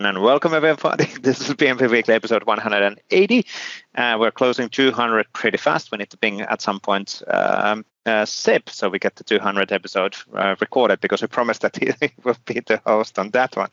[0.00, 1.06] and welcome everybody.
[1.22, 3.46] This is PnP Weekly episode 180.
[3.96, 5.90] Uh, we're closing 200 pretty fast.
[5.90, 9.72] We need to ping at some point um, uh, SIP so we get the 200
[9.72, 11.90] episode uh, recorded because we promised that he
[12.22, 13.70] will be the host on that one.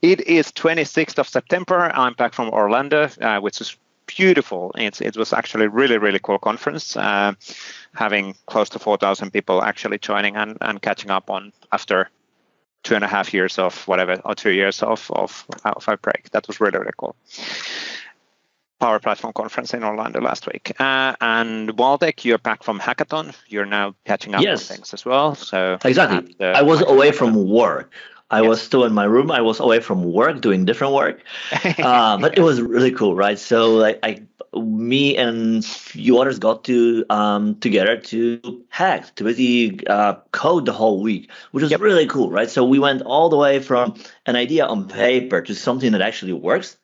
[0.00, 1.90] It is 26th of September.
[1.94, 4.72] I'm back from Orlando, uh, which is beautiful.
[4.76, 7.34] It's, it was actually really, really cool conference, uh,
[7.94, 12.08] having close to 4,000 people actually joining and, and catching up on after
[12.86, 16.30] two and a half years of whatever, or two years of of, of a break.
[16.30, 17.16] That was really really cool.
[18.78, 20.72] Power Platform conference in Orlando last week.
[20.78, 23.34] Uh, and Waldek, you're back from Hackathon.
[23.48, 24.70] You're now catching up yes.
[24.70, 25.34] on things as well.
[25.34, 27.90] So exactly, I was away from work.
[28.30, 28.48] I yes.
[28.48, 29.30] was still in my room.
[29.30, 31.22] I was away from work doing different work,
[31.78, 33.38] uh, but it was really cool, right?
[33.38, 34.22] So like, I,
[34.54, 40.72] me and few others got to um, together to hack, to basically uh, code the
[40.72, 41.80] whole week, which was yep.
[41.80, 42.50] really cool, right?
[42.50, 43.94] So we went all the way from
[44.26, 46.76] an idea on paper to something that actually works.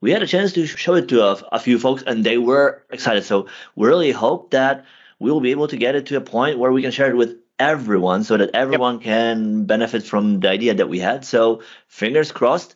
[0.00, 2.82] We had a chance to show it to a, a few folks, and they were
[2.90, 3.24] excited.
[3.24, 4.84] So we really hope that
[5.20, 7.16] we will be able to get it to a point where we can share it
[7.16, 9.04] with everyone so that everyone yep.
[9.04, 11.24] can benefit from the idea that we had.
[11.24, 12.74] So fingers crossed,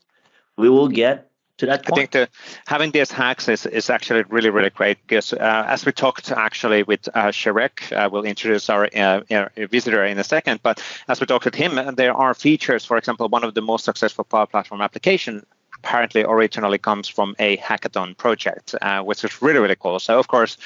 [0.56, 1.92] we will get to that point.
[1.92, 2.28] I think the,
[2.66, 6.82] having these hacks is, is actually really, really great because uh, as we talked actually
[6.82, 9.20] with uh, uh, we'll introduce our uh,
[9.70, 13.28] visitor in a second, but as we talked with him, there are features, for example,
[13.28, 15.44] one of the most successful Power Platform application
[15.78, 19.98] apparently originally comes from a hackathon project, uh, which is really, really cool.
[19.98, 20.56] So, of course,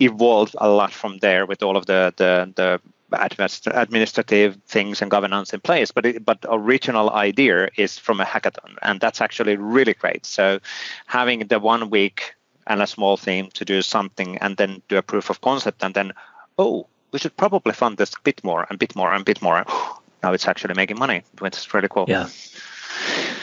[0.00, 2.80] evolved a lot from there with all of the, the, the
[3.14, 8.76] administrative things and governance in place but it, but original idea is from a hackathon
[8.82, 10.58] and that's actually really great so
[11.06, 12.34] having the one week
[12.66, 15.94] and a small team to do something and then do a proof of concept and
[15.94, 16.12] then
[16.58, 19.64] oh we should probably fund this a bit more and bit more and bit more
[20.22, 22.28] now it's actually making money which is really cool yeah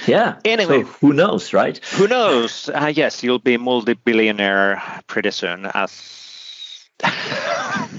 [0.08, 0.39] yeah.
[0.45, 1.78] Anyway, so who knows, right?
[1.94, 2.69] Who knows?
[2.69, 5.66] Uh, yes, you'll be multi-billionaire pretty soon.
[5.66, 6.88] As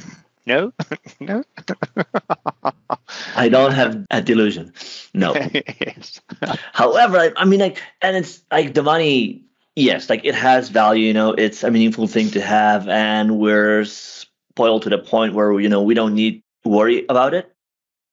[0.46, 0.72] No,
[1.20, 1.44] no.
[3.36, 4.72] I don't have a delusion.
[5.14, 5.34] No.
[5.80, 6.20] yes.
[6.72, 9.44] However, I, I mean, like, and it's like the money.
[9.76, 11.06] Yes, like it has value.
[11.06, 15.58] You know, it's a meaningful thing to have, and we're spoiled to the point where
[15.60, 17.54] you know we don't need to worry about it.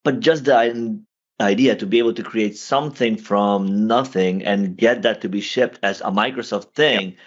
[0.04, 1.04] But just the
[1.42, 5.80] idea to be able to create something from nothing and get that to be shipped
[5.84, 7.18] as a Microsoft thing, yep.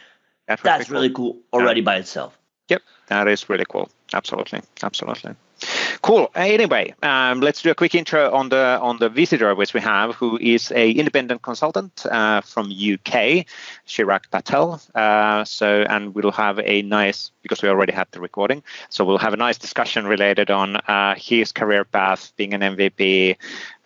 [0.47, 1.85] that's, that's really cool, cool already yeah.
[1.85, 2.39] by itself.
[2.69, 3.91] Yep, that is really cool.
[4.15, 5.35] Absolutely, absolutely.
[6.03, 6.33] Cool.
[6.35, 10.17] Anyway, um, let's do a quick intro on the on the visitor which we have,
[10.17, 13.47] who is a independent consultant uh, from UK,
[13.87, 14.83] Chirag Patel.
[14.97, 19.19] Uh, so, and we'll have a nice because we already had the recording, so we'll
[19.19, 23.37] have a nice discussion related on uh, his career path, being an MVP,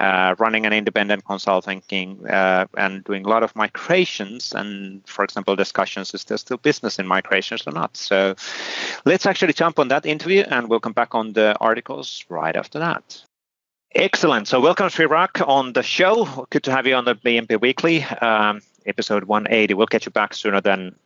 [0.00, 1.82] uh, running an independent consulting,
[2.28, 4.55] uh, and doing a lot of migrations.
[4.55, 7.94] And for example, discussions is there still business in migrations or not?
[7.94, 8.34] So,
[9.05, 12.78] let's actually jump on that interview, and we'll come back on the articles right after
[12.81, 13.22] that.
[13.94, 14.47] Excellent.
[14.49, 16.47] So welcome, Chirag, on the show.
[16.50, 19.75] Good to have you on the PnP Weekly, um, episode 180.
[19.75, 20.97] We'll get you back sooner than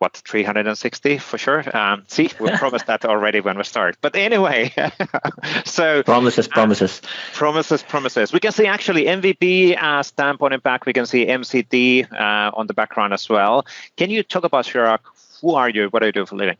[0.00, 1.76] what 360 for sure.
[1.76, 3.96] Um, see, we promised that already when we start.
[4.00, 4.72] But anyway,
[5.64, 8.32] so promises, uh, promises, uh, promises, promises.
[8.32, 10.86] We can see actually MVP uh, stamp on it back.
[10.86, 13.66] We can see MCT uh, on the background as well.
[13.96, 15.00] Can you talk about Chirag?
[15.42, 15.88] Who are you?
[15.88, 16.56] What do you do for a living?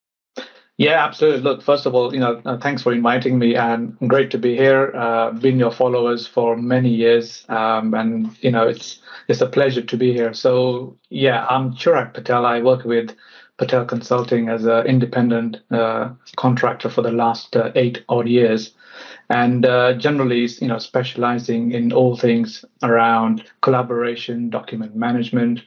[0.80, 1.42] Yeah, absolutely.
[1.42, 4.56] Look, first of all, you know, uh, thanks for inviting me, and great to be
[4.56, 4.90] here.
[4.96, 8.98] Uh, been your followers for many years, um, and you know, it's
[9.28, 10.32] it's a pleasure to be here.
[10.32, 12.46] So, yeah, I'm Chirag Patel.
[12.46, 13.14] I work with
[13.58, 18.72] Patel Consulting as an independent uh, contractor for the last uh, eight odd years,
[19.30, 25.60] and uh, generally, you know, specializing in all things around collaboration, document management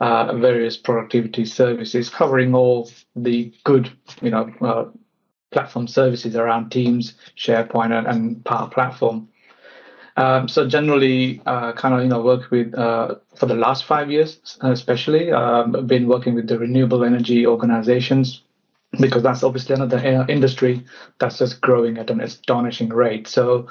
[0.00, 3.90] uh, various productivity services covering all the good,
[4.22, 4.86] you know, uh,
[5.50, 9.28] platform services around Teams, SharePoint, and, and Power Platform.
[10.16, 14.10] Um, so generally, uh, kind of you know work with uh, for the last five
[14.10, 18.42] years, especially um, been working with the renewable energy organizations
[19.00, 20.84] because that's obviously another uh, industry
[21.18, 23.26] that's just growing at an astonishing rate.
[23.28, 23.68] So,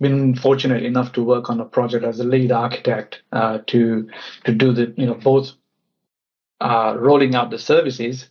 [0.00, 4.08] been fortunate enough to work on a project as a lead architect uh, to
[4.44, 5.52] to do the you know both
[6.60, 8.28] uh, rolling out the services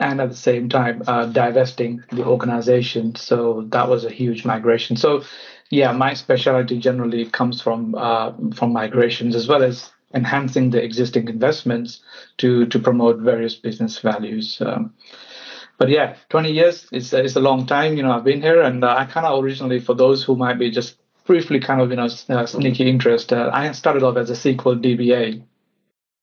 [0.00, 3.14] and at the same time uh, divesting the organization.
[3.14, 4.96] So that was a huge migration.
[4.96, 5.22] So
[5.70, 11.28] yeah, my specialty generally comes from uh, from migrations as well as enhancing the existing
[11.28, 12.00] investments
[12.38, 14.60] to to promote various business values.
[14.60, 14.94] Um,
[15.82, 17.96] but yeah, 20 years is is a long time.
[17.96, 20.58] You know, I've been here, and uh, I kind of originally, for those who might
[20.58, 24.30] be just briefly kind of you know uh, sneaky interest, uh, I started off as
[24.30, 25.42] a SQL DBA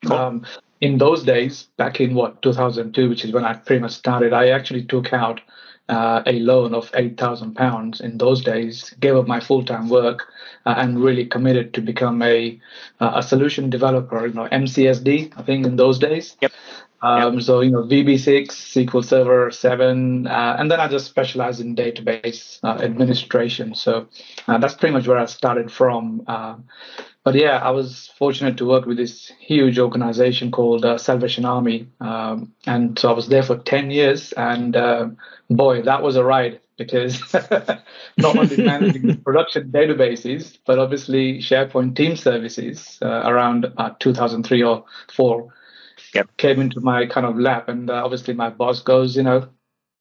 [0.05, 0.13] Cool.
[0.13, 0.45] Um,
[0.81, 4.49] in those days, back in what 2002, which is when I pretty much started, I
[4.49, 5.41] actually took out
[5.89, 9.89] uh, a loan of eight thousand pounds in those days, gave up my full time
[9.89, 10.31] work,
[10.65, 12.59] uh, and really committed to become a
[13.01, 14.25] uh, a solution developer.
[14.25, 16.37] You know, MCSD, I think in those days.
[16.41, 16.53] Yep.
[17.01, 17.43] Um, yep.
[17.43, 22.59] So you know VB6, SQL Server 7, uh, and then I just specialized in database
[22.63, 23.75] uh, administration.
[23.75, 24.07] So
[24.47, 26.23] uh, that's pretty much where I started from.
[26.27, 26.55] Uh,
[27.23, 31.87] but yeah, I was fortunate to work with this huge organization called uh, Salvation Army,
[32.01, 34.33] um, and so I was there for 10 years.
[34.33, 35.09] And uh,
[35.49, 37.21] boy, that was a ride because
[38.17, 43.67] not only managing production databases, but obviously SharePoint team services around
[43.99, 45.53] 2003 or four
[46.13, 46.29] yep.
[46.37, 47.69] came into my kind of lap.
[47.69, 49.49] And uh, obviously, my boss goes, you know,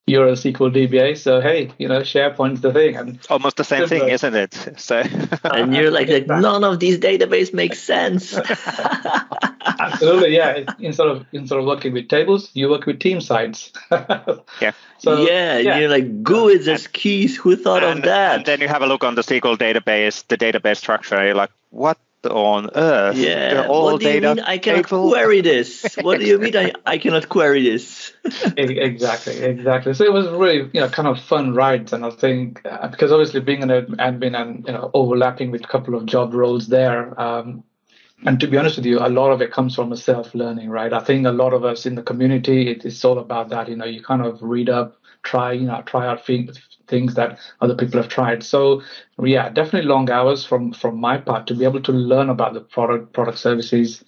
[0.09, 2.95] you're a SQL DBA, so hey, you know, SharePoint's the thing.
[2.95, 4.73] And almost the same thing, isn't it?
[4.77, 4.97] So
[5.43, 8.37] and you're like, like none of these database makes sense.
[9.79, 10.63] Absolutely, yeah.
[10.79, 13.71] Instead of instead of working with tables, you work with team sites.
[13.91, 14.71] yeah.
[14.97, 15.77] So yeah, yeah.
[15.77, 17.37] you're like GUIDs as keys.
[17.37, 18.37] Who thought and, of that?
[18.37, 21.15] And then you have a look on the SQL database, the database structure.
[21.15, 23.17] And you're like, what on earth.
[23.17, 23.67] Yeah.
[23.67, 25.09] what do you mean I cannot table?
[25.09, 25.95] query this?
[26.01, 28.13] What do you mean I, I cannot query this?
[28.57, 29.93] exactly, exactly.
[29.93, 33.11] So it was really you know kind of fun rides, and I think uh, because
[33.11, 37.19] obviously being an admin and you know overlapping with a couple of job roles there.
[37.19, 37.63] Um,
[38.25, 40.91] and to be honest with you, a lot of it comes from a self-learning, right?
[40.91, 43.69] I think a lot of us in the community, it, it's all about that.
[43.69, 47.39] You know, you kind of read up, try, you know, try out things, things that
[47.61, 48.43] other people have tried.
[48.43, 48.81] So
[49.21, 52.61] yeah, definitely long hours from from my part to be able to learn about the
[52.61, 54.03] product product services.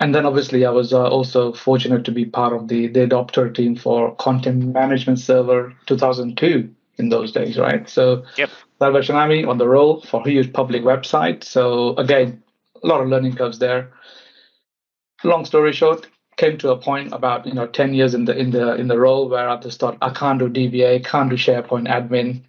[0.00, 3.54] And then obviously I was uh, also fortunate to be part of the the adopter
[3.54, 7.88] team for Content Management Server 2002 in those days, right?
[7.88, 8.50] So yep.
[8.78, 11.44] Salvation Army on the roll for huge public website.
[11.44, 12.42] So again,
[12.82, 13.92] a lot of learning curves there.
[15.24, 16.06] Long story short,
[16.36, 18.98] came to a point about you know 10 years in the in the in the
[18.98, 22.42] role where I just thought I can't do DBA, can't do SharePoint admin.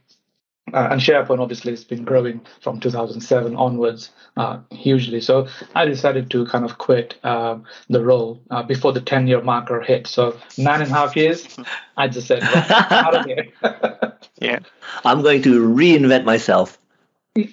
[0.74, 5.20] Uh, and SharePoint obviously has been growing from 2007 onwards uh, hugely.
[5.20, 7.60] So I decided to kind of quit uh,
[7.90, 10.08] the role uh, before the 10 year marker hit.
[10.08, 11.58] So nine and a half years,
[11.98, 13.50] I just said, out of here.
[14.40, 14.60] yeah.
[15.04, 16.80] I'm going to reinvent myself.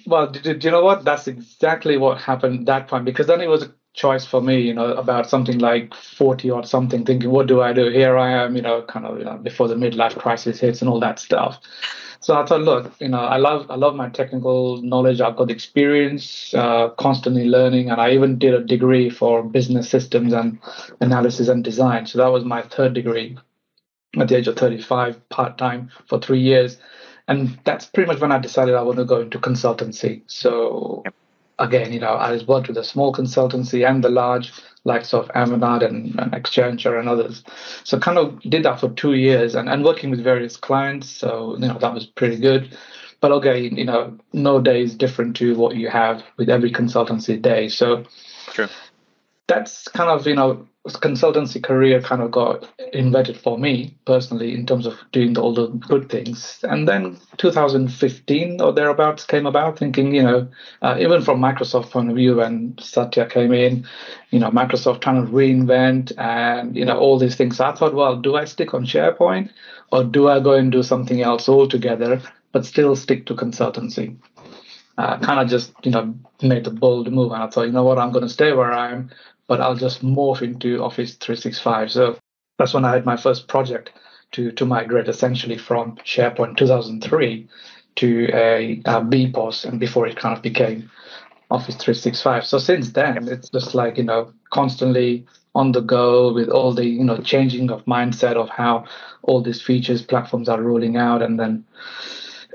[0.05, 1.03] Well, do, do you know what?
[1.05, 4.73] That's exactly what happened that time because then it was a choice for me, you
[4.75, 7.89] know, about something like 40 or something, thinking, what do I do?
[7.89, 10.89] Here I am, you know, kind of you know, before the midlife crisis hits and
[10.89, 11.59] all that stuff.
[12.19, 15.19] So I thought, look, you know, I love I love my technical knowledge.
[15.19, 20.31] I've got experience, uh, constantly learning, and I even did a degree for business systems
[20.31, 20.59] and
[20.99, 22.05] analysis and design.
[22.05, 23.35] So that was my third degree
[24.17, 26.77] at the age of 35, part time for three years,
[27.27, 30.21] and that's pretty much when I decided I want to go into consultancy.
[30.27, 31.01] So.
[31.05, 31.15] Yep
[31.61, 34.51] again, you know, I worked with a small consultancy and the large
[34.83, 37.43] likes of Avanade and, and Accenture and others.
[37.83, 41.07] So kind of did that for two years and, and working with various clients.
[41.09, 42.75] So, you know, that was pretty good.
[43.19, 47.39] But again, you know, no day is different to what you have with every consultancy
[47.39, 47.69] day.
[47.69, 48.05] So
[48.47, 48.67] True.
[49.47, 54.65] that's kind of, you know, consultancy career kind of got invented for me personally in
[54.65, 56.59] terms of doing all the good things.
[56.63, 60.47] And then 2015 or thereabouts came about, thinking, you know,
[60.81, 63.85] uh, even from Microsoft point of view, when Satya came in,
[64.31, 67.59] you know, Microsoft trying to reinvent and, you know, all these things.
[67.59, 69.51] I thought, well, do I stick on SharePoint
[69.91, 72.21] or do I go and do something else altogether,
[72.53, 74.17] but still stick to consultancy?
[74.97, 77.31] Uh, kind of just, you know, made the bold move.
[77.31, 79.11] And I thought, you know what, I'm going to stay where I am
[79.51, 81.91] but I'll just morph into Office 365.
[81.91, 82.17] So
[82.57, 83.91] that's when I had my first project
[84.31, 87.49] to, to migrate essentially from SharePoint 2003
[87.97, 90.89] to a, a BPOS, and before it kind of became
[91.49, 92.45] Office 365.
[92.45, 96.85] So since then, it's just like, you know, constantly on the go with all the,
[96.85, 98.85] you know, changing of mindset of how
[99.23, 101.65] all these features platforms are rolling out and then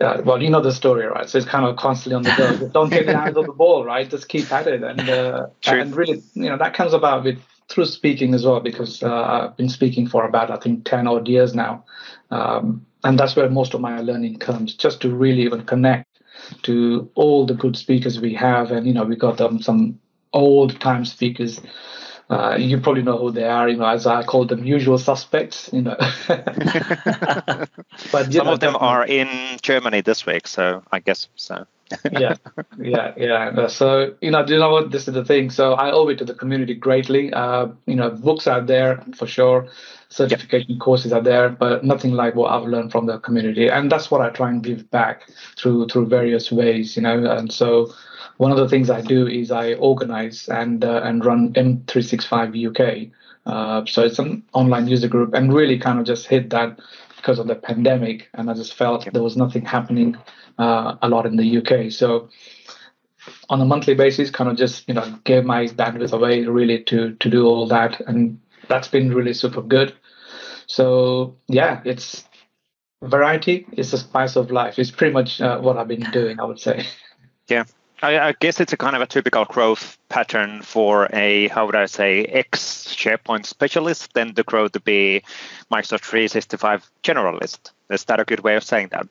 [0.00, 1.28] uh, well, you know the story, right?
[1.28, 2.56] So it's kind of constantly on the go.
[2.56, 4.08] Just don't take your hands off the ball, right?
[4.08, 7.38] Just keep at it, and uh, and really, you know, that comes about with
[7.68, 11.28] through speaking as well, because uh, I've been speaking for about I think ten odd
[11.28, 11.84] years now,
[12.30, 16.06] um, and that's where most of my learning comes, just to really even connect
[16.62, 19.98] to all the good speakers we have, and you know, we got um, some
[20.32, 21.60] old time speakers
[22.28, 25.70] uh, you probably know who they are, you know, as I call them, usual suspects,
[25.72, 25.96] you know.
[26.28, 27.68] but
[28.32, 29.28] some know, of them are in
[29.62, 31.66] Germany this week, so I guess so.
[32.10, 32.34] yeah,
[32.80, 33.68] yeah, yeah.
[33.68, 34.90] So you know, do you know what?
[34.90, 35.50] This is the thing.
[35.50, 37.32] So I owe it to the community greatly.
[37.32, 39.68] Uh, you know, books are there for sure,
[40.08, 40.80] certification yep.
[40.80, 44.20] courses are there, but nothing like what I've learned from the community, and that's what
[44.20, 46.96] I try and give back through through various ways.
[46.96, 47.94] You know, and so
[48.38, 53.12] one of the things I do is I organize and uh, and run M365 UK.
[53.46, 56.80] Uh, so it's an online user group, and really kind of just hit that
[57.16, 60.16] because of the pandemic, and I just felt there was nothing happening
[60.58, 61.90] uh, a lot in the UK.
[61.90, 62.28] So
[63.48, 67.14] on a monthly basis, kind of just you know gave my bandwidth away really to
[67.14, 69.94] to do all that, and that's been really super good.
[70.66, 72.24] So yeah, it's
[73.02, 74.78] variety is the spice of life.
[74.78, 76.86] It's pretty much uh, what I've been doing, I would say.
[77.48, 77.64] Yeah.
[78.02, 81.76] I, I, guess it's a kind of a typical growth pattern for a how would
[81.76, 85.22] I say ex SharePoint specialist then to grow to be
[85.72, 87.70] Microsoft 365 generalist.
[87.90, 89.08] Is that a good way of saying that?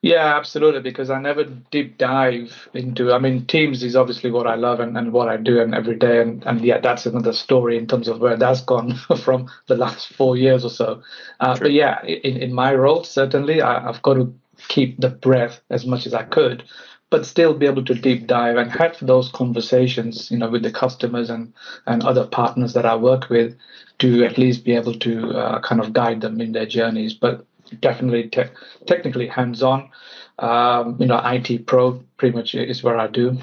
[0.00, 0.80] Yeah, absolutely.
[0.80, 3.12] Because I never deep dive into.
[3.12, 5.94] I mean, Teams is obviously what I love and, and what I do and every
[5.94, 9.76] day, and and yeah, that's another story in terms of where that's gone from the
[9.76, 11.02] last four years or so.
[11.38, 14.34] Uh, but yeah, in in my role, certainly, I, I've got to
[14.66, 16.64] keep the breath as much as I could,
[17.12, 20.72] but still be able to deep dive and have those conversations, you know, with the
[20.72, 21.52] customers and
[21.86, 23.54] and other partners that I work with,
[23.98, 27.12] to at least be able to uh, kind of guide them in their journeys.
[27.12, 27.44] But
[27.80, 28.54] definitely te-
[28.86, 29.90] technically hands-on.
[30.38, 33.38] Um, you know, IT pro pretty much is where I do.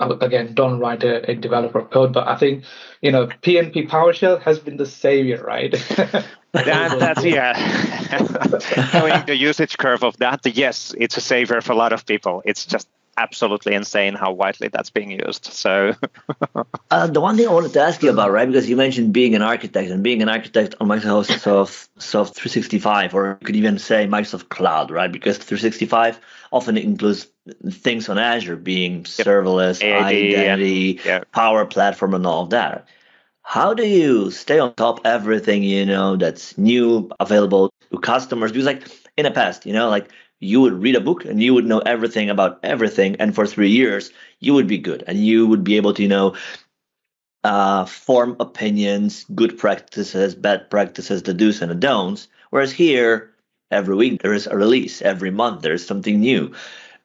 [0.00, 2.64] again, don't write a, a, developer code, but I think
[3.00, 5.72] you know PNP PowerShell has been the savior, right?
[6.52, 7.54] that, that's yeah.
[8.94, 12.42] Knowing the usage curve of that, yes, it's a savior for a lot of people.
[12.44, 12.88] It's just
[13.18, 15.46] absolutely insane how widely that's being used.
[15.46, 15.94] So,
[16.90, 18.46] uh, the one thing I wanted to ask you about, right?
[18.46, 23.38] Because you mentioned being an architect and being an architect on Microsoft Soft 365, or
[23.40, 25.10] you could even say Microsoft Cloud, right?
[25.10, 26.20] Because 365
[26.52, 27.26] often includes
[27.68, 29.04] things on Azure, being yep.
[29.04, 31.00] serverless, identity.
[31.32, 32.86] Power Platform, and all of that.
[33.42, 38.52] How do you stay on top everything you know that's new, available to customers?
[38.52, 41.54] Because like in the past, you know, like you would read a book and you
[41.54, 45.46] would know everything about everything and for three years you would be good and you
[45.46, 46.34] would be able to you know
[47.44, 53.32] uh, form opinions good practices bad practices the do's and the don'ts whereas here
[53.70, 56.52] every week there is a release every month there's something new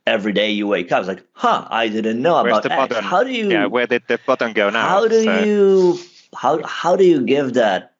[0.05, 2.89] every day you wake up it's like huh i didn't know Where's about the X.
[2.89, 3.03] button?
[3.03, 5.43] how do you yeah where did the button go now how do so.
[5.43, 5.99] you
[6.35, 7.92] how how do you give that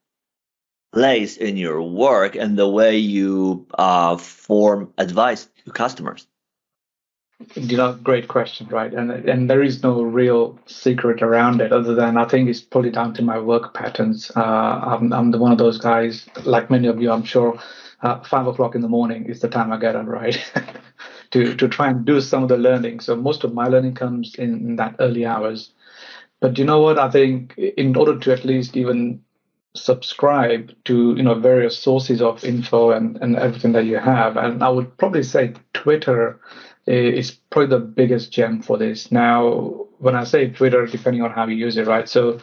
[0.94, 6.28] place in your work and the way you uh, form advice to customers?
[7.56, 8.94] You know, great question, right?
[8.94, 12.92] And and there is no real secret around it, other than I think it's probably
[12.92, 14.32] down to my work patterns.
[14.36, 17.60] Uh, I'm I'm the one of those guys, like many of you, I'm sure.
[18.02, 20.38] Uh, five o'clock in the morning is the time I get up, right?
[21.32, 23.02] to to try and do some of the learning.
[23.02, 25.72] So most of my learning comes in, in that early hours.
[26.40, 27.00] But you know what?
[27.00, 29.22] I think in order to at least even
[29.76, 34.38] subscribe to you know various sources of info and, and everything that you have.
[34.38, 36.40] And i would probably say twitter
[36.86, 39.12] is probably the biggest gem for this.
[39.12, 42.08] Now when i say twitter depending on how you use it right?
[42.08, 42.40] So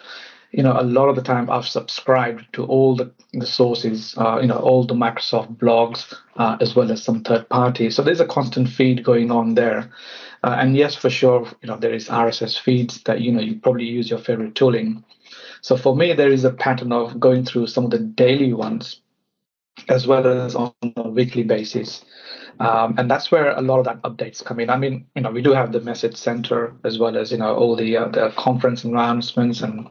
[0.52, 4.38] you know a lot of the time i've subscribed to all the, the sources uh,
[4.40, 8.20] you know all the microsoft blogs uh, as well as some third parties so there's
[8.20, 9.90] a constant feed going on there.
[10.42, 13.56] Uh, and yes for sure you know there is rss feeds that you know you
[13.60, 15.04] probably use your favorite tooling.
[15.62, 19.00] So for me, there is a pattern of going through some of the daily ones
[19.88, 22.04] as well as on a weekly basis.
[22.60, 24.68] Um, and that's where a lot of that updates come in.
[24.68, 27.54] I mean, you know, we do have the message center as well as you know
[27.56, 29.88] all the uh, the conference announcements and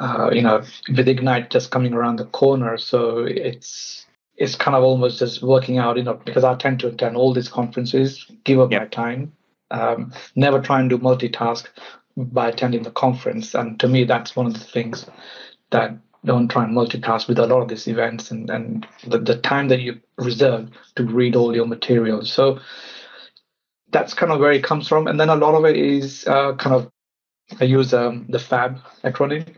[0.00, 2.78] uh, you know with Ignite just coming around the corner.
[2.78, 4.06] So it's
[4.36, 7.34] it's kind of almost just working out, you know, because I tend to attend all
[7.34, 8.82] these conferences, give up yep.
[8.82, 9.32] my time,
[9.70, 11.66] um, never try and do multitask
[12.16, 13.54] by attending the conference.
[13.54, 15.06] And to me, that's one of the things
[15.70, 19.36] that don't try and multitask with a lot of these events and, and the, the
[19.36, 22.32] time that you reserve to read all your materials.
[22.32, 22.60] So
[23.90, 25.06] that's kind of where it comes from.
[25.06, 26.90] And then a lot of it is uh, kind of,
[27.60, 29.56] I use um, the FAB acronym,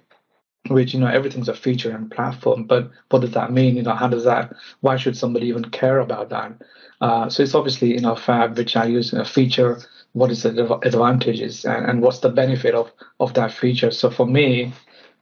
[0.68, 2.64] which, you know, everything's a feature and platform.
[2.64, 3.76] But what does that mean?
[3.76, 6.52] You know, how does that, why should somebody even care about that?
[7.00, 9.80] Uh, so it's obviously, you know, FAB, which I use a feature
[10.14, 12.90] what is the advantages and, and what's the benefit of
[13.20, 14.72] of that feature so for me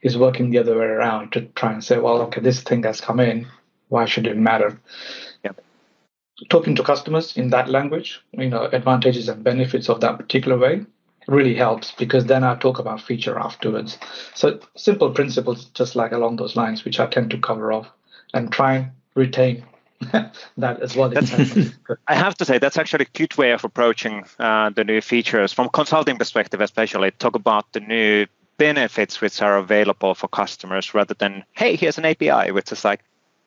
[0.03, 3.01] is working the other way around to try and say well okay this thing has
[3.01, 3.47] come in
[3.89, 4.81] why should it matter
[5.45, 5.53] yeah.
[6.51, 10.85] talking to customers in that language you know advantages and benefits of that particular way
[11.29, 13.99] really helps because then i talk about feature afterwards
[14.35, 17.89] so simple principles just like along those lines which i tend to cover off
[18.35, 19.65] and try and retain
[20.57, 21.13] that as well.
[22.09, 25.53] I have to say that's actually a good way of approaching uh, the new features
[25.53, 28.27] from consulting perspective, especially talk about the new
[28.59, 33.01] benefits which are available for customers rather than hey here's an API which is like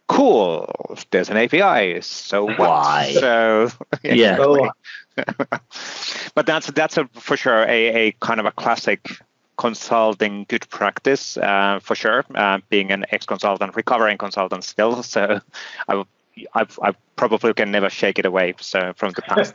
[0.08, 2.60] cool there's an API so what?
[2.60, 3.70] why so
[4.04, 4.38] yeah
[6.36, 9.20] but that's that's a, for sure a, a kind of a classic
[9.58, 12.26] consulting good practice uh, for sure.
[12.34, 15.40] Uh, being an ex-consultant, recovering consultant still, so
[15.88, 16.04] I,
[16.54, 18.56] I, I probably can never shake it away.
[18.60, 19.54] So from the past.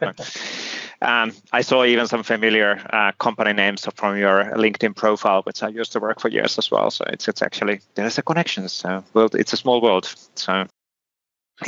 [1.03, 5.69] Um, I saw even some familiar uh, company names from your LinkedIn profile, which I
[5.69, 6.91] used to work for years as well.
[6.91, 8.69] So it's it's actually there's a connection.
[8.69, 10.15] So well, it's a small world.
[10.35, 10.67] So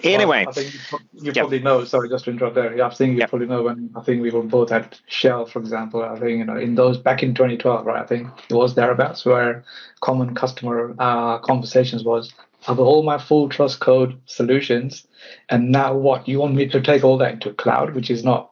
[0.02, 0.74] Anyway, well, I think
[1.12, 1.84] you, probably know.
[1.84, 2.74] Sorry, just to interrupt there.
[2.74, 3.28] Yeah, I think you yep.
[3.28, 6.02] probably know when I think we were both at Shell, for example.
[6.02, 8.02] I think you know in those back in 2012, right?
[8.02, 9.64] I think it was thereabouts where
[10.00, 12.32] common customer uh, conversations was,
[12.66, 15.06] "I've all my full trust code solutions,
[15.50, 16.26] and now what?
[16.26, 18.51] You want me to take all that into cloud, which is not,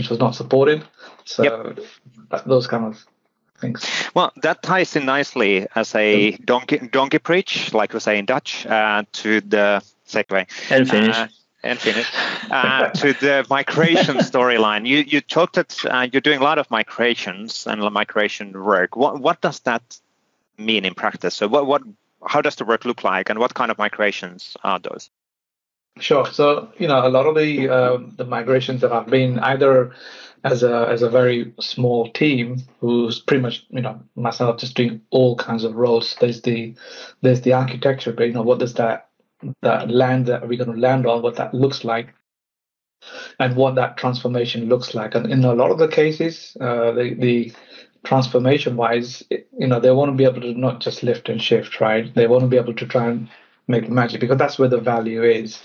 [0.00, 0.84] which was not supported."
[1.24, 2.44] So yep.
[2.46, 3.06] those kind of
[3.60, 3.86] things.
[4.14, 8.66] Well, that ties in nicely as a donkey donkey preach, like we say in Dutch,
[8.66, 10.46] uh, to the segue.
[10.70, 11.16] And finish.
[11.16, 11.28] Uh,
[11.62, 12.10] and finish
[12.50, 14.86] uh, to the migration storyline.
[14.86, 18.96] You you talked that uh, you're doing a lot of migrations and migration work.
[18.96, 19.82] What what does that
[20.56, 21.34] mean in practice?
[21.34, 21.82] So what what
[22.26, 25.10] how does the work look like, and what kind of migrations are those?
[25.98, 26.26] Sure.
[26.26, 29.92] So you know a lot of the uh, the migrations that have been either
[30.44, 35.02] as a as a very small team who's pretty much you know myself just doing
[35.10, 36.16] all kinds of roles.
[36.20, 36.74] There's the
[37.22, 39.08] there's the architecture, but you know what does that
[39.62, 42.14] that land that we're going to land on, what that looks like,
[43.38, 45.14] and what that transformation looks like.
[45.14, 47.52] And in a lot of the cases, uh, the, the
[48.04, 51.80] transformation wise, you know, they want to be able to not just lift and shift,
[51.80, 52.12] right?
[52.14, 53.28] They want to be able to try and
[53.68, 55.62] make magic because that's where the value is.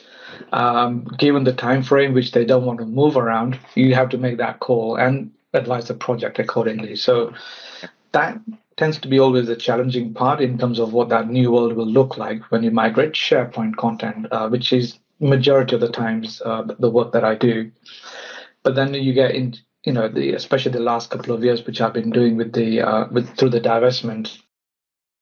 [0.51, 4.17] Um, given the time frame which they don't want to move around, you have to
[4.17, 6.95] make that call and advise the project accordingly.
[6.95, 7.33] So
[8.11, 8.39] that
[8.77, 11.87] tends to be always a challenging part in terms of what that new world will
[11.87, 16.63] look like when you migrate SharePoint content, uh, which is majority of the times uh,
[16.79, 17.71] the work that I do.
[18.63, 21.79] But then you get in, you know, the especially the last couple of years, which
[21.79, 24.37] I've been doing with the uh, with through the divestment.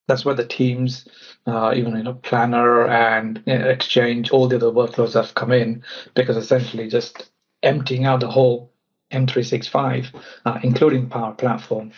[0.08, 1.08] That's where the teams,
[1.48, 5.52] uh, even you know, planner and you know, exchange, all the other workloads have come
[5.52, 7.30] in because essentially just
[7.62, 8.72] emptying out the whole
[9.12, 10.08] M365,
[10.46, 11.92] uh, including Power Platform.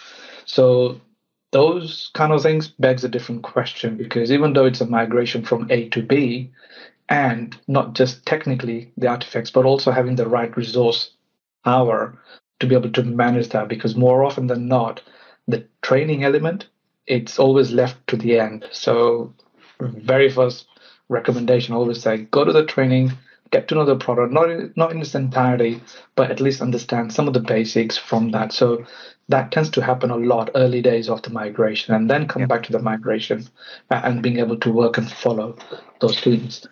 [0.45, 1.01] So
[1.51, 5.71] those kind of things begs a different question because even though it's a migration from
[5.71, 6.51] A to B,
[7.09, 11.11] and not just technically the artifacts, but also having the right resource
[11.63, 12.17] power
[12.59, 15.01] to be able to manage that, because more often than not,
[15.47, 16.67] the training element
[17.07, 18.67] it's always left to the end.
[18.71, 19.33] So,
[19.79, 20.67] very first
[21.09, 23.11] recommendation always say go to the training,
[23.51, 25.81] get to know the product, not in, not in its entirety,
[26.15, 28.53] but at least understand some of the basics from that.
[28.53, 28.85] So
[29.29, 32.47] that tends to happen a lot early days of the migration and then come yeah.
[32.47, 33.47] back to the migration
[33.89, 35.55] and being able to work and follow
[35.99, 36.67] those teams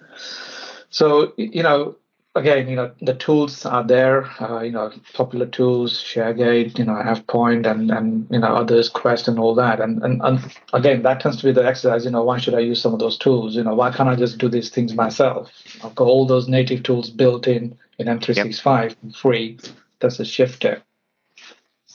[0.90, 1.96] so you know
[2.36, 6.94] again you know the tools are there uh, you know popular tools sharegate you know
[6.94, 11.20] AvePoint and and you know others quest and all that and, and and again that
[11.20, 13.56] tends to be the exercise you know why should i use some of those tools
[13.56, 15.52] you know why can't i just do these things myself
[15.84, 19.16] i've got all those native tools built in in m365 yep.
[19.16, 19.60] free
[20.00, 20.82] that's a shifter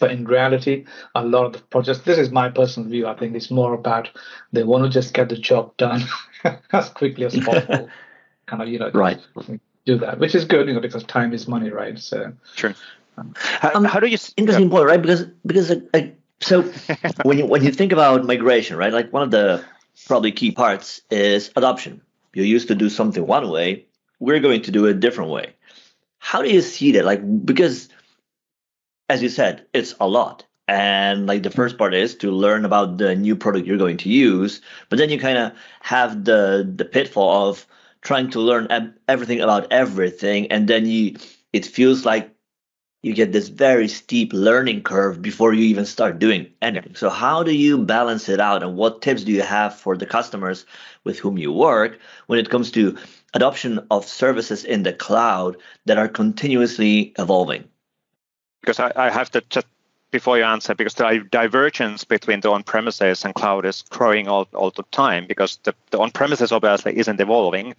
[0.01, 0.85] but in reality,
[1.17, 4.09] a lot of the projects, this is my personal view, I think it's more about
[4.53, 6.03] they want to just get the job done
[6.73, 7.89] as quickly as possible.
[8.47, 9.19] kind of, you know, right.
[9.89, 11.99] Do that, which is good, you know, because time is money, right?
[11.99, 12.75] So, sure.
[13.17, 15.01] Um, how, um, how, do you interesting point, right?
[15.01, 16.01] Because because uh, uh
[16.41, 16.63] so
[17.23, 18.93] when you when you think about migration, right?
[18.93, 19.65] Like one of the
[20.07, 22.03] probably key parts is adoption.
[22.35, 23.87] You used to do something one way,
[24.21, 25.55] we're going to do it a different way.
[26.19, 27.05] How do you see that?
[27.05, 27.89] Like because
[29.09, 30.45] as you said, it's a lot.
[30.69, 34.11] And like the first part is to learn about the new product you're going to
[34.11, 37.67] use, but then you kind of have the the pitfall of
[38.09, 38.67] trying to learn
[39.07, 41.17] everything about everything, and then you
[41.53, 42.25] it feels like
[43.03, 46.95] you get this very steep learning curve before you even start doing anything.
[46.95, 50.07] So how do you balance it out, and what tips do you have for the
[50.07, 50.65] customers
[51.05, 52.97] with whom you work when it comes to
[53.35, 57.65] adoption of services in the cloud that are continuously evolving?
[58.69, 59.67] because I, I have to just
[60.11, 64.71] before you answer, because the divergence between the on-premises and cloud is growing all, all
[64.71, 67.75] the time because the, the on-premises obviously isn't evolving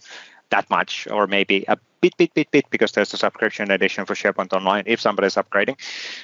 [0.50, 4.14] that much or maybe a bit, bit, bit, bit because there's a subscription edition for
[4.14, 5.78] SharePoint Online if somebody's upgrading.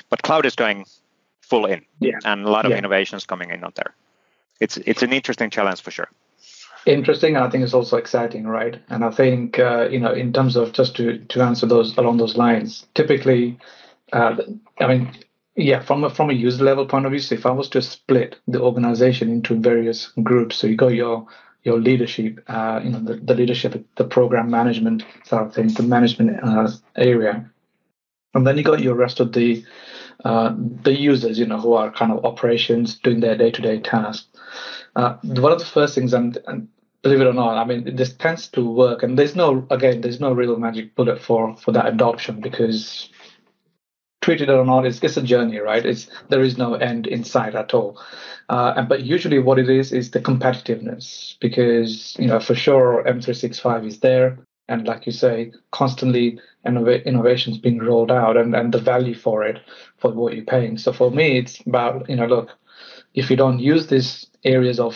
[0.09, 0.85] But cloud is going
[1.41, 2.17] full in yeah.
[2.23, 2.77] and a lot of yeah.
[2.77, 3.93] innovations coming in on there.
[4.59, 6.09] It's, it's an interesting challenge for sure
[6.85, 10.31] interesting and i think it's also exciting right and i think uh, you know in
[10.31, 13.57] terms of just to to answer those along those lines typically
[14.13, 14.35] uh,
[14.79, 15.11] I mean,
[15.55, 17.81] yeah, from a, from a user level point of view, so if I was to
[17.81, 21.27] split the organization into various groups, so you got your
[21.63, 25.81] your leadership, uh, you know, the, the leadership, the program management sort of thing, the
[25.81, 27.49] management uh, area.
[28.35, 29.65] And then you got your rest of the
[30.23, 34.27] uh, the users, you know, who are kind of operations doing their day-to-day tasks.
[34.95, 36.67] Uh, one of the first things, and, and
[37.01, 40.19] believe it or not, I mean, this tends to work, and there's no, again, there's
[40.19, 43.09] no real magic bullet for for that adoption because
[44.21, 45.85] treat it or not, it's, it's a journey, right?
[45.85, 48.01] It's there is no end in sight at all.
[48.49, 53.03] Uh, and, but usually, what it is is the competitiveness because you know for sure
[53.07, 58.73] M365 is there, and like you say, constantly innov- innovations being rolled out, and and
[58.73, 59.59] the value for it
[59.97, 60.77] for what you're paying.
[60.77, 62.51] So for me, it's about you know look,
[63.15, 64.95] if you don't use these areas of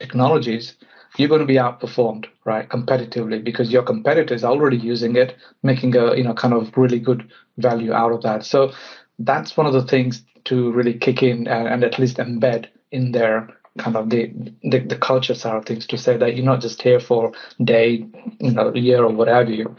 [0.00, 0.74] technologies,
[1.16, 5.96] you're going to be outperformed, right, competitively because your competitors are already using it, making
[5.96, 8.44] a you know kind of really good value out of that.
[8.44, 8.72] So
[9.18, 13.12] that's one of the things to really kick in and, and at least embed in
[13.12, 13.48] their
[13.78, 16.80] kind of the, the, the culture side of things to say that you're not just
[16.80, 18.06] here for day,
[18.40, 19.74] you know, year or whatever you.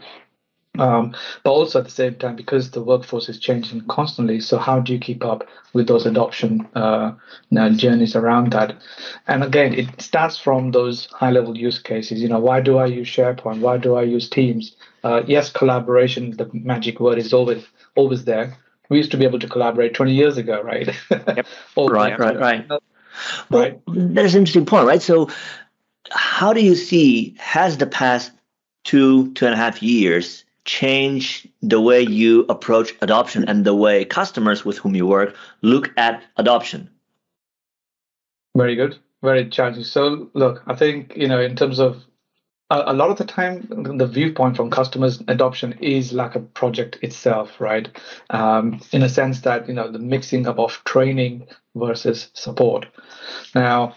[0.80, 4.80] Um, but also at the same time, because the workforce is changing constantly, so how
[4.80, 7.12] do you keep up with those adoption uh,
[7.52, 8.76] journeys around that?
[9.26, 12.20] And again, it starts from those high-level use cases.
[12.20, 13.60] You know, why do I use SharePoint?
[13.60, 14.76] Why do I use Teams?
[15.04, 18.56] Uh, yes, collaboration, the magic word, is always always there.
[18.88, 20.88] We used to be able to collaborate 20 years ago, right?
[21.10, 21.46] Yep.
[21.76, 22.68] right, right, right.
[22.68, 22.80] Well,
[23.50, 23.80] right.
[23.86, 25.02] That's an interesting point, right?
[25.02, 25.28] So,
[26.10, 28.32] how do you see has the past
[28.84, 34.04] two two and a half years change the way you approach adoption and the way
[34.04, 36.90] customers with whom you work look at adoption?
[38.56, 39.84] Very good, very challenging.
[39.84, 42.04] So, look, I think you know, in terms of
[42.70, 46.98] a, a lot of the time, the viewpoint from customers adoption is like a project
[47.02, 47.88] itself, right?
[48.30, 52.86] Um, in a sense that you know the mixing up of training versus support.
[53.54, 53.94] Now,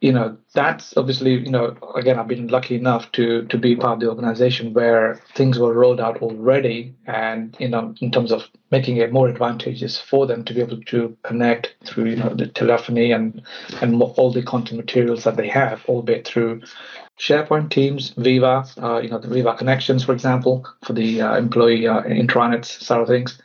[0.00, 3.94] you know that's obviously you know again i've been lucky enough to to be part
[3.94, 8.44] of the organization where things were rolled out already and you know in terms of
[8.70, 12.46] making it more advantageous for them to be able to connect through you know the
[12.46, 13.42] telephony and
[13.80, 16.60] and all the content materials that they have albeit through
[17.18, 21.86] SharePoint, Teams, Viva, uh, you know, the Viva connections, for example, for the uh, employee
[21.88, 23.40] uh, intranet side of things.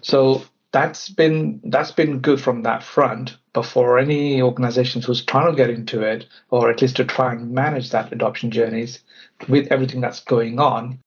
[0.00, 3.36] So that's been that's been good from that front.
[3.52, 7.32] But for any organizations who's trying to get into it, or at least to try
[7.32, 9.00] and manage that adoption journeys
[9.48, 10.98] with everything that's going on,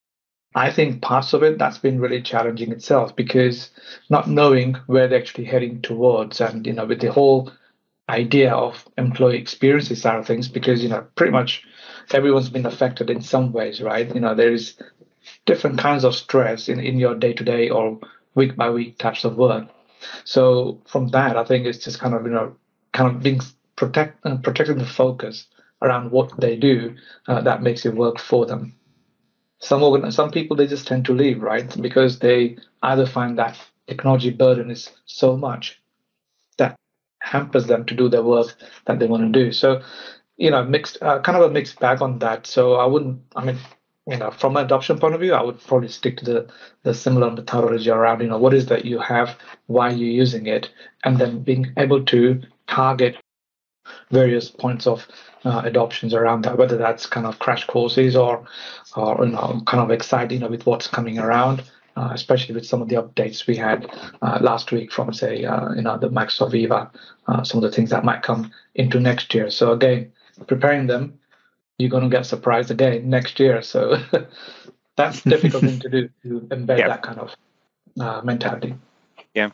[0.53, 3.71] I think parts of it that's been really challenging itself because
[4.09, 7.51] not knowing where they're actually heading towards, and you know, with the whole
[8.07, 11.63] idea of employee experiences side of things, because you know, pretty much
[12.13, 14.13] everyone's been affected in some ways, right?
[14.13, 14.75] You know, there is
[15.47, 17.99] different kinds of stress in, in your day to day or
[18.35, 19.67] week by week types of work.
[20.23, 22.55] So from that, I think it's just kind of you know
[22.93, 23.41] kind of being
[23.75, 25.47] protect uh, protecting the focus
[25.81, 26.95] around what they do
[27.27, 28.73] uh, that makes it work for them.
[29.59, 33.57] Some organ- some people they just tend to leave right because they either find that
[33.87, 35.81] technology burden is so much
[36.57, 36.75] that
[37.21, 39.51] hampers them to do their work that they want to do.
[39.51, 39.81] So
[40.37, 42.47] you know mixed uh, kind of a mixed bag on that.
[42.47, 43.21] So I wouldn't.
[43.35, 43.57] I mean
[44.07, 46.47] you know, from an adoption point of view, I would probably stick to the,
[46.83, 50.69] the similar methodology around, you know, what is that you have, why you're using it,
[51.03, 53.17] and then being able to target
[54.11, 55.07] various points of
[55.43, 58.45] uh, adoptions around that, whether that's kind of crash courses or,
[58.95, 61.63] or you know, kind of exciting you know, with what's coming around,
[61.95, 63.89] uh, especially with some of the updates we had
[64.21, 66.91] uh, last week from, say, uh, you know, the Microsoft Viva,
[67.27, 69.49] uh, some of the things that might come into next year.
[69.49, 70.11] So again,
[70.47, 71.17] preparing them
[71.77, 73.61] you're going to get surprised again next year.
[73.61, 73.97] So
[74.95, 76.87] that's difficult thing to do to embed yeah.
[76.87, 77.35] that kind of
[77.99, 78.75] uh, mentality.
[79.33, 79.49] Yeah.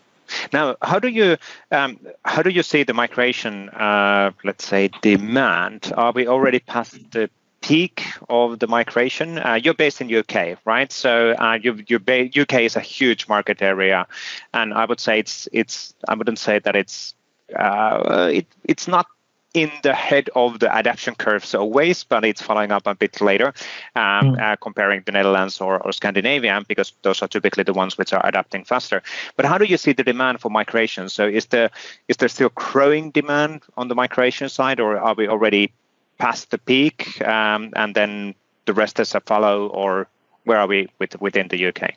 [0.53, 1.37] Now, how do you
[1.71, 3.69] um, how do you see the migration?
[3.69, 5.91] Uh, let's say demand.
[5.97, 7.29] Are we already past the
[7.61, 9.39] peak of the migration?
[9.39, 10.91] Uh, you're based in UK, right?
[10.91, 14.07] So uh, you, you're ba- UK is a huge market area,
[14.53, 17.13] and I would say it's it's I wouldn't say that it's
[17.57, 19.07] uh, it, it's not
[19.53, 23.47] in the head of the adaptation curves always, but it's following up a bit later,
[23.95, 24.41] um, mm.
[24.41, 28.25] uh, comparing the Netherlands or, or Scandinavia, because those are typically the ones which are
[28.25, 29.03] adapting faster.
[29.35, 31.09] But how do you see the demand for migration?
[31.09, 31.69] So is there
[32.07, 35.73] is there still growing demand on the migration side, or are we already
[36.17, 38.35] past the peak, um, and then
[38.65, 40.07] the rest is a follow, or
[40.45, 41.95] where are we with, within the UK?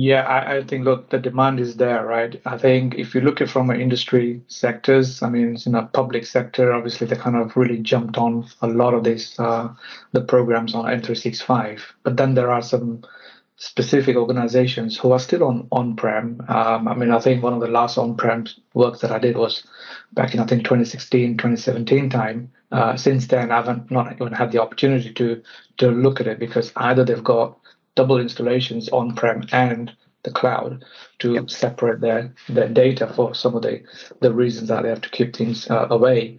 [0.00, 2.40] Yeah, I, I, think look, the demand is there, right?
[2.46, 6.72] I think if you look at from industry sectors, I mean, in a public sector,
[6.72, 9.74] obviously they kind of really jumped on a lot of these uh,
[10.12, 11.80] the programs on M365.
[12.04, 13.02] But then there are some
[13.56, 16.44] specific organizations who are still on on-prem.
[16.46, 19.66] Um, I mean, I think one of the last on-prem works that I did was
[20.12, 22.52] back in I think 2016, 2017 time.
[22.70, 25.42] Uh, since then, I haven't not even had the opportunity to
[25.78, 27.58] to look at it because either they've got
[27.98, 29.90] double installations on-prem and
[30.22, 30.84] the cloud
[31.18, 31.50] to yep.
[31.50, 33.82] separate their their data for some of the
[34.20, 36.38] the reasons that they have to keep things uh, away.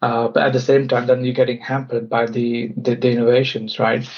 [0.00, 3.78] Uh, but at the same time, then you're getting hampered by the the, the innovations,
[3.78, 4.08] right?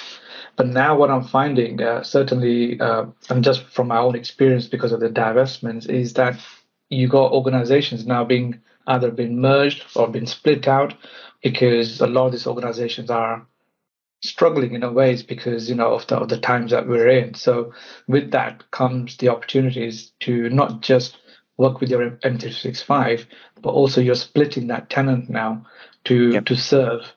[0.57, 4.93] But now what I'm finding, uh, certainly, uh, and just from my own experience because
[4.93, 6.37] of the divestments, is that
[6.91, 10.95] you got organizations now being either been merged or been split out
[11.43, 13.47] because a lot of these organizations are
[14.29, 17.35] struggling in a ways because you know of the, of the times that we're in
[17.35, 17.73] so
[18.09, 21.17] with that comes the opportunities to not just
[21.57, 23.27] work with your M365
[23.63, 25.65] but also you're splitting that tenant now
[26.05, 26.47] to yep.
[26.47, 27.13] to serve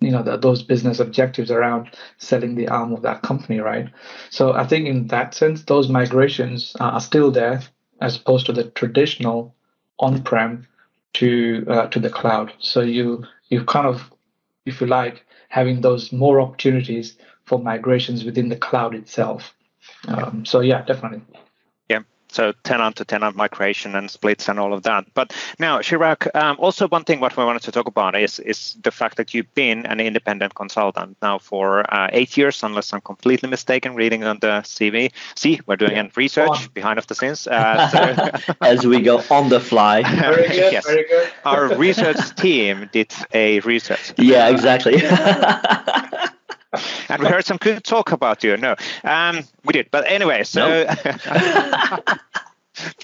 [0.00, 1.88] you know the, those business objectives around
[2.18, 3.88] selling the arm of that company right
[4.30, 7.62] so i think in that sense those migrations are still there
[8.00, 9.54] as opposed to the traditional
[9.98, 10.66] on-prem
[11.16, 12.52] to uh, to the cloud.
[12.58, 14.12] So you you kind of,
[14.66, 19.54] if you like, having those more opportunities for migrations within the cloud itself.
[20.08, 21.22] Um, so yeah, definitely.
[22.28, 25.06] So tenant to tenant migration and splits and all of that.
[25.14, 28.76] But now, Chirag, um, also one thing what we wanted to talk about is is
[28.82, 33.00] the fact that you've been an independent consultant now for uh, eight years, unless I'm
[33.00, 35.12] completely mistaken, reading on the CV.
[35.34, 36.08] See, we're doing yeah.
[36.16, 37.46] research behind of the scenes.
[37.46, 37.88] Uh,
[38.36, 40.02] so As we go on the fly.
[40.20, 40.86] Very good, yes.
[40.86, 41.30] very good.
[41.44, 44.14] Our research team did a research.
[44.16, 44.96] Yeah, exactly.
[47.08, 48.56] and we heard some good talk about you.
[48.56, 49.90] No, um, we did.
[49.90, 50.86] But anyway, so.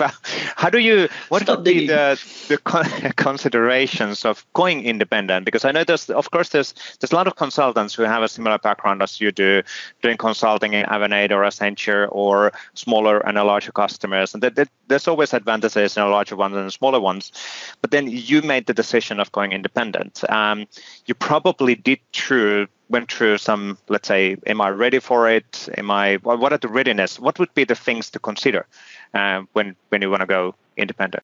[0.57, 5.71] How do you what Stop would be the, the considerations of going independent because i
[5.71, 9.03] know there's of course there's there's a lot of consultants who have a similar background
[9.03, 9.63] as you do
[10.03, 14.69] doing consulting in Avanade or accenture or smaller and a larger customers and that, that,
[14.89, 17.33] there's always advantages in a larger ones and smaller ones
[17.81, 20.67] but then you made the decision of going independent um,
[21.07, 25.91] you probably did through went through some let's say am i ready for it am
[25.91, 28.67] i what are the readiness what would be the things to consider
[29.15, 31.23] uh, when when you want to go independent.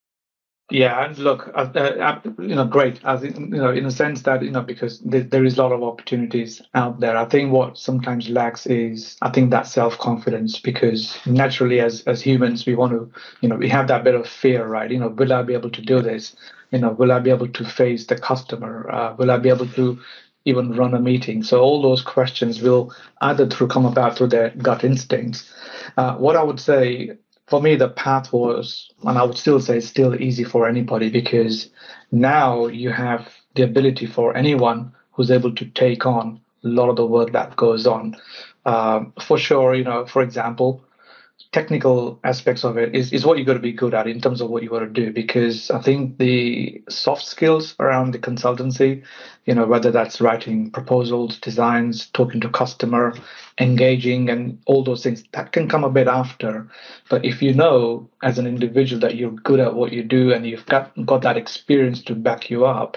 [0.70, 3.02] Yeah, and look, uh, uh, you know, great.
[3.02, 5.72] As you know, in a sense that you know, because there, there is a lot
[5.72, 7.16] of opportunities out there.
[7.16, 12.20] I think what sometimes lacks is, I think that self confidence, because naturally, as as
[12.20, 14.90] humans, we want to, you know, we have that bit of fear, right?
[14.90, 16.36] You know, will I be able to do this?
[16.70, 18.90] You know, will I be able to face the customer?
[18.92, 19.98] Uh, will I be able to
[20.44, 21.42] even run a meeting?
[21.42, 25.52] So all those questions will either through come about through their gut instincts.
[25.96, 29.78] Uh, what I would say for me, the path was, and I would still say,
[29.78, 31.70] it's still easy for anybody because
[32.12, 36.96] now you have the ability for anyone who's able to take on a lot of
[36.96, 38.16] the work that goes on.
[38.66, 40.84] Um, for sure, you know, for example,
[41.52, 44.40] technical aspects of it is, is what you got to be good at in terms
[44.40, 49.02] of what you got to do because i think the soft skills around the consultancy
[49.46, 53.14] you know whether that's writing proposals designs talking to customer
[53.60, 56.68] engaging and all those things that can come a bit after.
[57.08, 60.46] But if you know as an individual that you're good at what you do and
[60.46, 62.96] you've got got that experience to back you up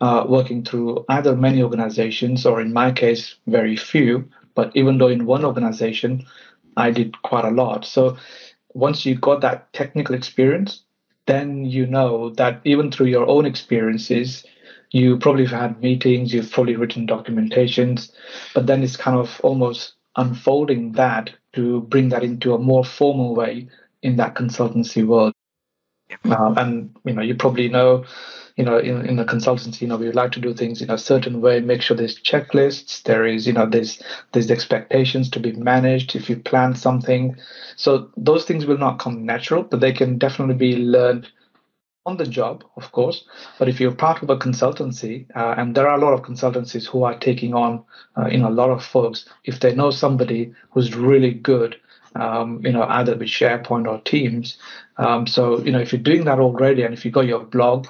[0.00, 5.08] uh, working through either many organizations or in my case very few but even though
[5.08, 6.24] in one organization
[6.76, 7.84] I did quite a lot.
[7.84, 8.16] So
[8.74, 10.84] once you got that technical experience,
[11.26, 14.44] then you know that even through your own experiences,
[14.90, 18.10] you probably have had meetings, you've probably written documentations,
[18.54, 23.34] but then it's kind of almost unfolding that to bring that into a more formal
[23.34, 23.68] way
[24.02, 25.32] in that consultancy world.
[26.24, 28.04] Uh, and you know, you probably know
[28.60, 30.98] you know, in, in the consultancy, you know, we like to do things in a
[30.98, 35.52] certain way, make sure there's checklists, there is, you know, there's there's expectations to be
[35.52, 37.36] managed if you plan something.
[37.76, 41.26] So those things will not come natural, but they can definitely be learned
[42.04, 43.24] on the job, of course.
[43.58, 46.86] But if you're part of a consultancy, uh, and there are a lot of consultancies
[46.86, 47.82] who are taking on,
[48.18, 51.76] uh, you know, a lot of folks, if they know somebody who's really good
[52.14, 54.58] um, you know, either with SharePoint or Teams.
[54.96, 57.86] Um, so, you know, if you're doing that already and if you've got your blog,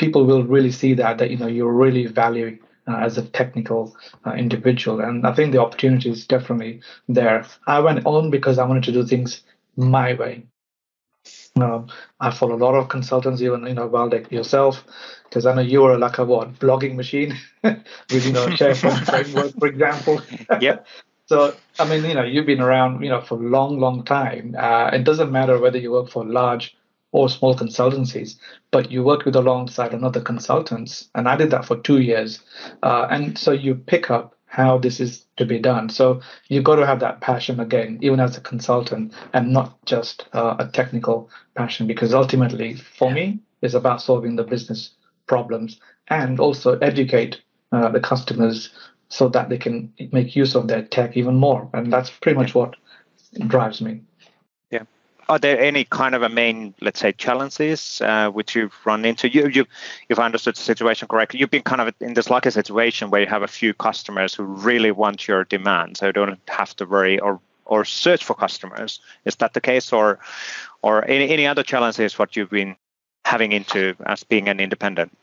[0.00, 2.58] people will really see that that you know you're really valuing
[2.88, 3.94] uh, as a technical
[4.26, 8.64] uh, individual and i think the opportunity is definitely there i went on because i
[8.64, 9.42] wanted to do things
[9.76, 10.42] my way
[11.56, 11.88] um,
[12.20, 14.84] I follow a lot of consultants, even you know, well, like yourself,
[15.24, 19.58] because I know you are like a what blogging machine with you know SharePoint framework,
[19.58, 20.22] for example.
[20.60, 20.86] Yep.
[21.26, 24.54] so I mean, you know, you've been around, you know, for a long, long time.
[24.58, 26.76] Uh, it doesn't matter whether you work for large
[27.12, 28.36] or small consultancies,
[28.70, 31.08] but you work with alongside another consultants.
[31.14, 32.40] And I did that for two years.
[32.82, 35.88] Uh, and so you pick up how this is to be done.
[35.88, 40.26] So you've got to have that passion again, even as a consultant, and not just
[40.32, 44.90] uh, a technical passion, because ultimately, for me, it's about solving the business
[45.26, 47.40] problems and also educate
[47.72, 48.70] uh, the customers
[49.08, 51.68] so that they can make use of their tech even more.
[51.72, 52.74] And that's pretty much what
[53.46, 54.02] drives me.
[55.30, 59.28] Are there any kind of a main, let's say, challenges uh, which you've run into?
[59.32, 59.64] You, you,
[60.08, 63.20] if I understood the situation correctly, you've been kind of in this lucky situation where
[63.20, 66.84] you have a few customers who really want your demand, so you don't have to
[66.84, 68.98] worry or or search for customers.
[69.24, 70.18] Is that the case, or
[70.82, 72.74] or any any other challenges what you've been
[73.24, 75.16] having into as being an independent?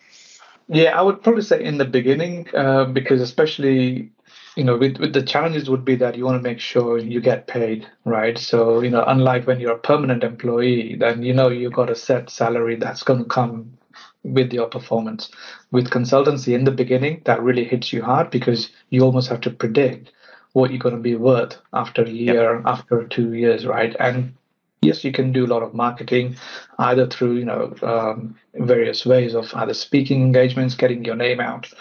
[0.70, 4.12] Yeah, I would probably say in the beginning, uh, because especially
[4.58, 7.22] you know, with, with the challenges would be that you want to make sure you
[7.22, 8.40] get paid, right?
[8.40, 11.96] So, you know, unlike when you're a permanent employee, then you know you've got a
[11.96, 13.78] set salary that's going to come
[14.24, 15.30] with your performance.
[15.72, 19.52] With consultancy in the beginning, that really hits you hard because you almost have to
[19.52, 20.12] predict
[20.54, 22.64] what you're going to be worth after a year, yep.
[22.66, 23.96] after two years, right?
[24.00, 24.34] And
[24.82, 26.36] yes, you can do a lot of marketing,
[26.80, 31.72] either through you know um, various ways of either speaking engagements, getting your name out.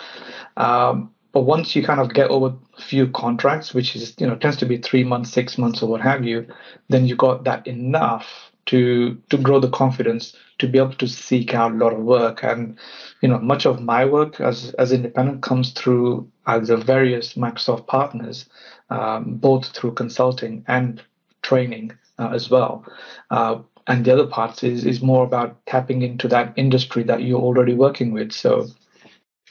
[0.58, 4.36] Um, but once you kind of get over a few contracts, which is you know
[4.36, 6.46] tends to be three months, six months, or what have you,
[6.88, 11.52] then you got that enough to to grow the confidence to be able to seek
[11.52, 12.42] out a lot of work.
[12.42, 12.78] And
[13.20, 18.46] you know, much of my work as as independent comes through either various Microsoft partners,
[18.88, 21.02] um, both through consulting and
[21.42, 22.82] training uh, as well.
[23.30, 27.42] Uh, and the other parts is is more about tapping into that industry that you're
[27.42, 28.32] already working with.
[28.32, 28.68] So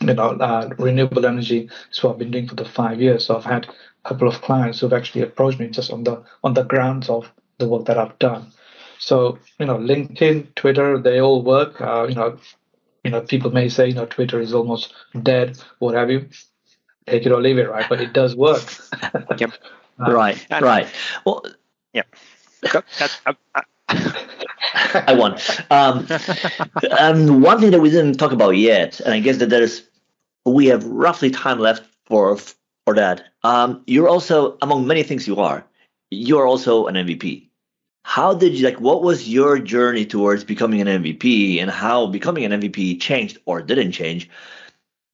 [0.02, 3.26] you know, uh, renewable energy is what I've been doing for the five years.
[3.26, 6.54] So I've had a couple of clients who've actually approached me just on the on
[6.54, 8.52] the grounds of the work that I've done.
[9.00, 11.80] So you know, LinkedIn, Twitter, they all work.
[11.80, 12.38] Uh, you know,
[13.04, 16.28] you know, people may say you know Twitter is almost dead, what have you.
[17.08, 17.86] Take it or leave it, right?
[17.88, 18.64] But it does work.
[19.38, 19.52] yep.
[19.98, 20.46] Uh, right.
[20.60, 20.88] right.
[21.26, 21.46] Well.
[21.94, 22.02] Yeah.
[23.26, 23.64] I
[25.10, 25.38] won.
[25.70, 26.08] Um,
[27.00, 29.84] um, one thing that we didn't talk about yet, and I guess that there's
[30.46, 33.26] we have roughly time left for for that.
[33.44, 35.66] Um, you're also among many things you are.
[36.12, 37.50] You're also an MVP.
[38.04, 38.80] How did you like?
[38.80, 43.62] What was your journey towards becoming an MVP, and how becoming an MVP changed or
[43.62, 44.30] didn't change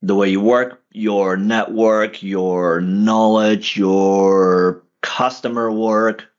[0.01, 6.30] the way you work, your network, your knowledge, your customer work?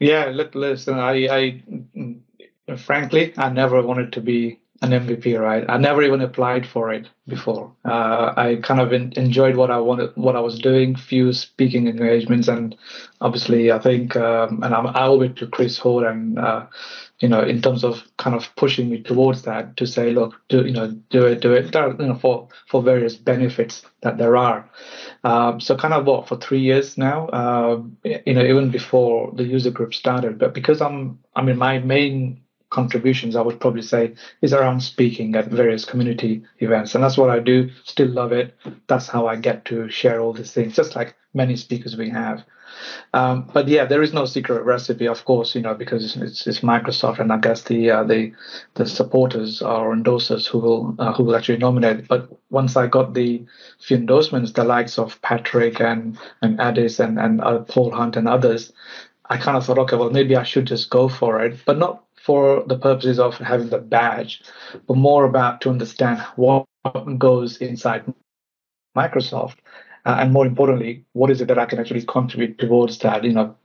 [0.00, 5.64] Yeah, look, listen, I, I, frankly, I never wanted to be an MVP, right?
[5.68, 7.72] I never even applied for it before.
[7.84, 11.88] Uh, I kind of in, enjoyed what I wanted, what I was doing, few speaking
[11.88, 12.76] engagements, and
[13.20, 16.66] obviously, I think, um, and I'm, I owe it to Chris Hall and uh,
[17.20, 20.64] you know, in terms of kind of pushing me towards that to say, look, do
[20.64, 24.70] you know, do it, do it, you know, for for various benefits that there are.
[25.24, 29.44] Um, so kind of what for three years now, uh, you know, even before the
[29.44, 30.38] user group started.
[30.38, 35.34] But because I'm, I mean, my main contributions, I would probably say, is around speaking
[35.34, 37.70] at various community events, and that's what I do.
[37.84, 38.54] Still love it.
[38.86, 42.44] That's how I get to share all these things, just like many speakers we have.
[43.14, 46.60] Um, but yeah, there is no secret recipe, of course, you know, because it's, it's
[46.60, 48.32] Microsoft, and I guess the uh, the
[48.74, 52.06] the supporters or endorsers who will uh, who will actually nominate.
[52.06, 53.44] But once I got the
[53.80, 58.28] few endorsements, the likes of Patrick and and Addis and and uh, Paul Hunt and
[58.28, 58.72] others,
[59.30, 62.04] I kind of thought, okay, well, maybe I should just go for it, but not
[62.28, 64.42] for the purposes of having the badge,
[64.86, 66.66] but more about to understand what
[67.18, 68.02] goes inside
[68.96, 69.56] Microsoft
[70.04, 73.32] uh, and more importantly, what is it that I can actually contribute towards that, you
[73.32, 73.56] know,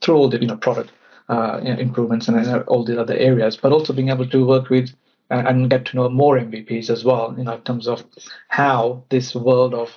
[0.00, 0.92] through all the you know product
[1.28, 4.90] uh, improvements and all the other areas, but also being able to work with
[5.30, 8.04] uh, and get to know more MVPs as well, you know, in terms of
[8.48, 9.96] how this world of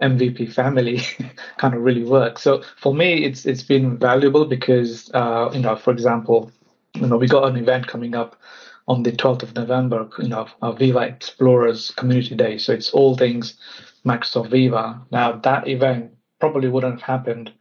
[0.00, 1.00] MVP family
[1.58, 2.42] kind of really works.
[2.42, 6.50] So for me, it's it's been valuable because uh, you know, for example,
[6.94, 8.36] you know, we got an event coming up
[8.86, 12.58] on the 12th of November, you know, our Viva Explorers Community Day.
[12.58, 13.58] So it's all things
[14.04, 15.00] Microsoft Viva.
[15.10, 17.52] Now that event probably wouldn't have happened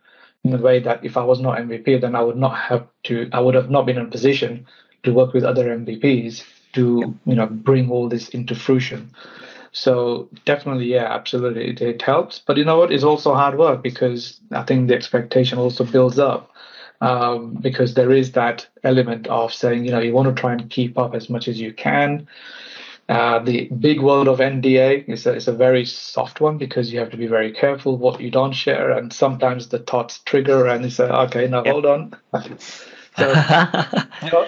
[0.44, 3.30] in the way that if I was not MVP, then I would not have to.
[3.32, 4.68] I would have not been in a position
[5.04, 6.44] to work with other MVPs
[6.74, 9.12] to you know bring all this into fruition.
[9.72, 12.40] So definitely, yeah, absolutely, it, it helps.
[12.46, 12.92] But you know what?
[12.92, 16.52] It's also hard work because I think the expectation also builds up.
[17.04, 20.70] Um, because there is that element of saying, you know, you want to try and
[20.70, 22.28] keep up as much as you can.
[23.10, 27.00] Uh, the big world of NDA is a, is a very soft one because you
[27.00, 30.86] have to be very careful what you don't share, and sometimes the thoughts trigger, and
[30.86, 31.74] you say, "Okay, now yep.
[31.74, 32.16] hold on."
[33.18, 33.34] so,
[34.32, 34.48] uh,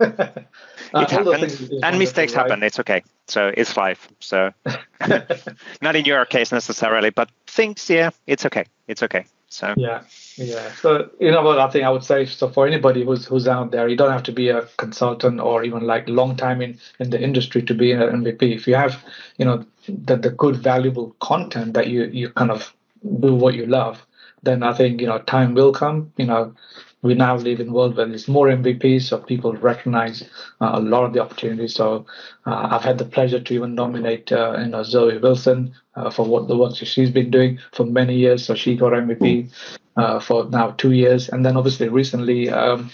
[0.00, 2.42] it happens, and mistakes right.
[2.42, 2.64] happen.
[2.64, 3.04] It's okay.
[3.28, 4.08] So it's life.
[4.18, 4.50] So
[5.80, 8.64] not in your case necessarily, but things, yeah, it's okay.
[8.88, 9.26] It's okay.
[9.48, 10.02] So yeah,
[10.36, 10.72] yeah.
[10.74, 12.24] So you know what I think I would say.
[12.26, 15.64] So for anybody who's who's out there, you don't have to be a consultant or
[15.64, 18.54] even like long time in in the industry to be an MVP.
[18.54, 19.04] If you have,
[19.36, 22.74] you know, the the good valuable content that you you kind of
[23.20, 24.06] do what you love,
[24.42, 26.12] then I think you know time will come.
[26.16, 26.54] You know,
[27.02, 30.22] we now live in a world where there's more MVPs, so people recognize
[30.60, 31.74] uh, a lot of the opportunities.
[31.74, 32.06] So
[32.46, 36.24] uh, I've had the pleasure to even nominate uh, you know Zoe Wilson uh, for
[36.24, 38.44] what the work she's been doing for many years.
[38.44, 39.52] So she got MVP
[39.96, 42.48] uh, for now two years, and then obviously recently.
[42.48, 42.90] Um,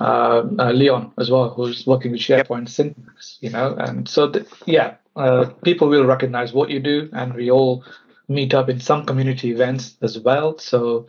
[0.00, 0.42] uh,
[0.74, 2.66] Leon as well, who's working with SharePoint.
[2.66, 4.94] Syntex, you know, and so th- yeah,
[5.62, 7.84] people will recognize what you do, and we all
[8.28, 10.58] meet up in some community events as well.
[10.58, 11.06] So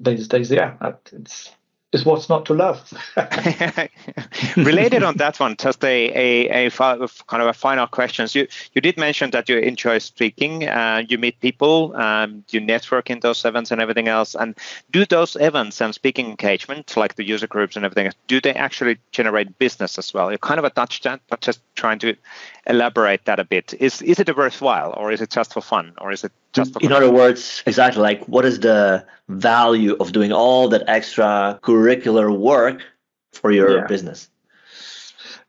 [0.00, 0.74] these days, yeah,
[1.12, 1.52] it's
[1.92, 2.92] is what's not to love.
[4.56, 8.28] Related on that one, just a, a, a, kind of a final question.
[8.32, 13.10] You you did mention that you enjoy speaking, uh, you meet people, um, you network
[13.10, 14.36] in those events and everything else.
[14.36, 14.54] And
[14.92, 18.98] do those events and speaking engagement, like the user groups and everything, do they actually
[19.10, 20.30] generate business as well?
[20.30, 22.14] You kind of a touched that, but just trying to
[22.66, 23.74] elaborate that a bit.
[23.80, 26.72] Is is it a worthwhile, or is it just for fun, or is it just
[26.72, 26.80] for?
[26.80, 32.36] In other words, exactly like what is the value of doing all that extra curricular
[32.36, 32.82] work
[33.32, 33.86] for your yeah.
[33.86, 34.28] business?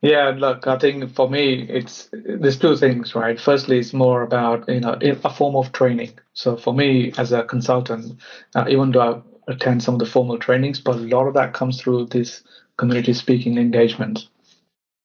[0.02, 3.40] Yeah, look, I think for me, it's there's two things, right?
[3.40, 6.12] Firstly, it's more about you know a form of training.
[6.34, 8.20] So for me, as a consultant,
[8.56, 11.54] uh, even though I attend some of the formal trainings, but a lot of that
[11.54, 12.42] comes through this
[12.78, 14.28] community speaking engagement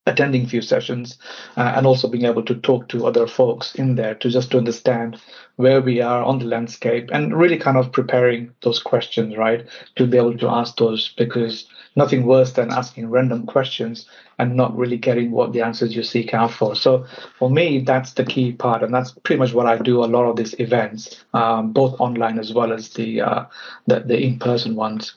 [0.06, 1.18] attending few sessions
[1.56, 4.58] uh, and also being able to talk to other folks in there to just to
[4.58, 5.20] understand
[5.56, 10.06] where we are on the landscape and really kind of preparing those questions right to
[10.06, 14.06] be able to ask those because nothing worse than asking random questions
[14.38, 16.76] and not really getting what the answers you seek out for.
[16.76, 17.06] So
[17.38, 20.24] for me that's the key part and that's pretty much what i do a lot
[20.24, 23.44] of these events um, both online as well as the uh,
[23.86, 25.14] the, the in-person ones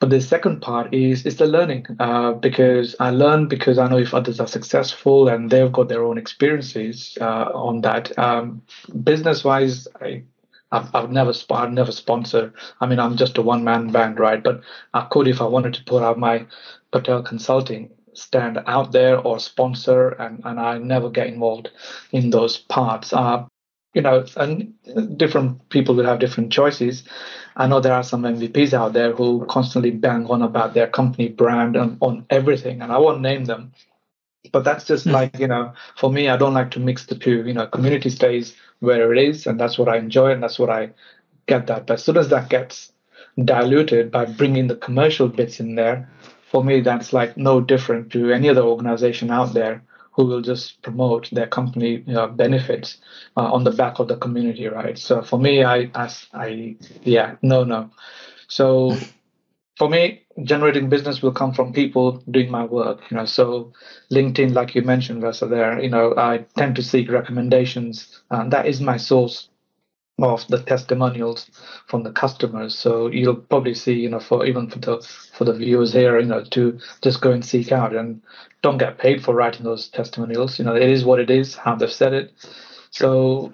[0.00, 3.98] but the second part is is the learning uh, because I learn because I know
[3.98, 8.16] if others are successful and they've got their own experiences uh, on that.
[8.18, 8.62] Um,
[9.02, 10.24] business wise, I
[10.72, 12.52] I've, never I've never sponsor.
[12.80, 14.42] I mean, I'm just a one man band, right?
[14.42, 16.46] But I could if I wanted to put out my
[16.90, 21.70] Patel Consulting stand out there or sponsor, and and I never get involved
[22.12, 23.12] in those parts.
[23.12, 23.44] Uh,
[23.94, 24.74] you know, and
[25.16, 27.04] different people will have different choices.
[27.56, 31.28] I know there are some MVPs out there who constantly bang on about their company
[31.28, 33.72] brand and on everything, and I won't name them.
[34.52, 35.14] But that's just mm-hmm.
[35.14, 37.46] like, you know, for me, I don't like to mix the two.
[37.46, 40.70] You know, community stays where it is, and that's what I enjoy, and that's what
[40.70, 40.90] I
[41.46, 41.86] get that.
[41.86, 42.92] But as soon as that gets
[43.42, 46.10] diluted by bringing the commercial bits in there,
[46.50, 49.82] for me, that's like no different to any other organization out there
[50.14, 51.98] who will just promote their company
[52.36, 52.98] benefits
[53.36, 54.96] uh, on the back of the community, right?
[54.98, 57.90] So for me, I, I, I, yeah, no, no.
[58.48, 58.96] So
[59.76, 63.24] for me, generating business will come from people doing my work, you know.
[63.24, 63.72] So
[64.12, 68.66] LinkedIn, like you mentioned, Vesa, there, you know, I tend to seek recommendations, and that
[68.66, 69.48] is my source
[70.18, 71.50] of the testimonials
[71.86, 72.78] from the customers.
[72.78, 75.02] So you'll probably see, you know, for even for the
[75.32, 78.22] for the viewers here, you know, to just go and seek out and
[78.62, 80.58] don't get paid for writing those testimonials.
[80.58, 82.32] You know, it is what it is, how they've said it.
[82.90, 83.52] So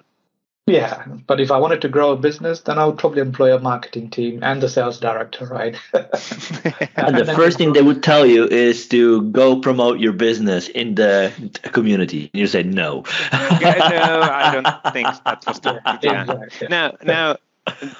[0.71, 3.59] yeah, but if I wanted to grow a business, then I would probably employ a
[3.59, 5.75] marketing team and the sales director, right?
[5.93, 10.95] and the first thing they would tell you is to go promote your business in
[10.95, 11.31] the
[11.73, 12.29] community.
[12.33, 13.03] You say no.
[13.31, 16.21] yeah, no, I don't think that's just the yeah.
[16.21, 16.67] Exactly.
[16.69, 17.37] Now, now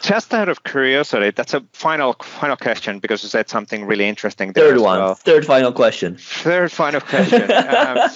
[0.01, 4.53] just out of curiosity, that's a final final question because you said something really interesting.
[4.53, 5.15] Third one, well.
[5.15, 6.17] third final question.
[6.17, 7.51] Third final question.
[7.51, 8.09] um,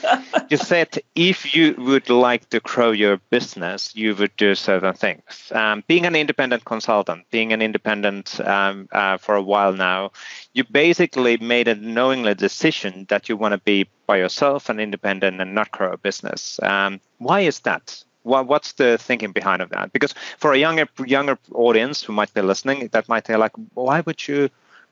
[0.50, 5.52] you said if you would like to grow your business, you would do certain things.
[5.52, 10.12] Um, being an independent consultant, being an independent um, uh, for a while now,
[10.54, 15.40] you basically made a knowingly decision that you want to be by yourself and independent
[15.40, 16.60] and not grow a business.
[16.64, 18.04] Um, why is that?
[18.26, 19.94] What, what's the thinking behind of that?
[19.94, 24.02] Because for a younger younger audience who might be listening, that might be like, why
[24.02, 24.50] would you?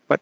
[0.07, 0.21] But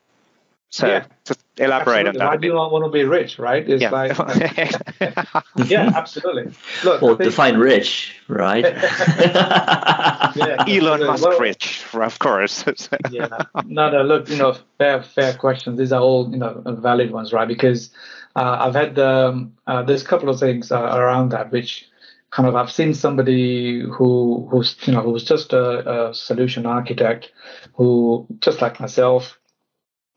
[0.69, 1.05] so yeah.
[1.25, 2.21] just elaborate absolutely.
[2.21, 2.29] on that.
[2.29, 3.69] Why do you want to be rich, right?
[3.69, 3.89] It's yeah.
[3.89, 4.17] like,
[5.69, 6.53] yeah, absolutely.
[6.85, 8.63] Look, well, define rich, right?
[8.63, 12.63] yeah, Elon Musk well, rich, of course.
[13.09, 13.27] yeah,
[13.65, 14.03] no, no.
[14.03, 15.77] Look, you know, fair, fair questions.
[15.77, 17.47] These are all you know valid ones, right?
[17.47, 17.89] Because
[18.37, 21.90] uh, I've had um, uh, there's a couple of things uh, around that which
[22.31, 27.31] kind of I've seen somebody who who's you know who's just a, a solution architect
[27.75, 29.37] who just like myself,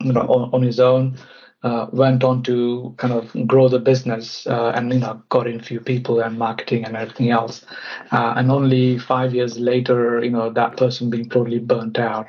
[0.01, 1.19] you know, on, on his own.
[1.63, 5.59] Uh, went on to kind of grow the business uh, and you know got in
[5.59, 7.65] few people and marketing and everything else
[8.13, 12.27] uh, and only five years later you know that person being totally burnt out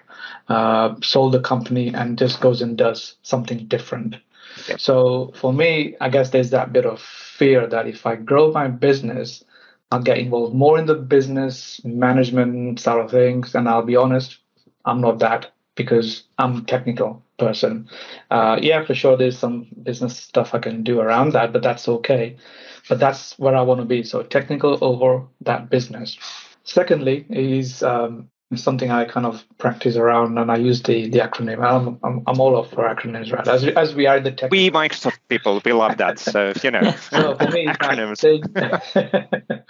[0.48, 4.16] uh, sold the company and just goes and does something different
[4.78, 8.70] so for me i guess there's that bit of fear that if i grow my
[8.70, 9.44] business
[9.92, 13.56] I'll get involved more in the business management side of things.
[13.56, 14.40] And I'll be honest,
[14.86, 17.24] I'm not that because I'm technical.
[17.38, 17.90] person.
[18.32, 21.88] Uh, yeah, for sure, there's some business stuff I can do around that, but that's
[21.88, 22.38] okay.
[22.88, 24.04] But that's where I want to be.
[24.04, 26.18] So technical over that business.
[26.64, 31.64] Secondly, is um, something I kind of practice around, and I use the the acronym.
[31.64, 33.48] I'm I'm, I'm all up for acronyms, right?
[33.48, 34.52] As as we are the tech.
[34.52, 36.20] We Microsoft people, we love that.
[36.20, 38.18] So you know, so for me, acronyms.
[38.18, 38.43] Staying,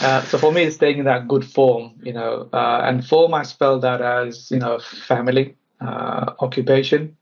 [0.00, 3.34] uh, so for me, it's staying in that good form, you know, uh, and form
[3.34, 7.16] I spell that as you know family, uh, occupation,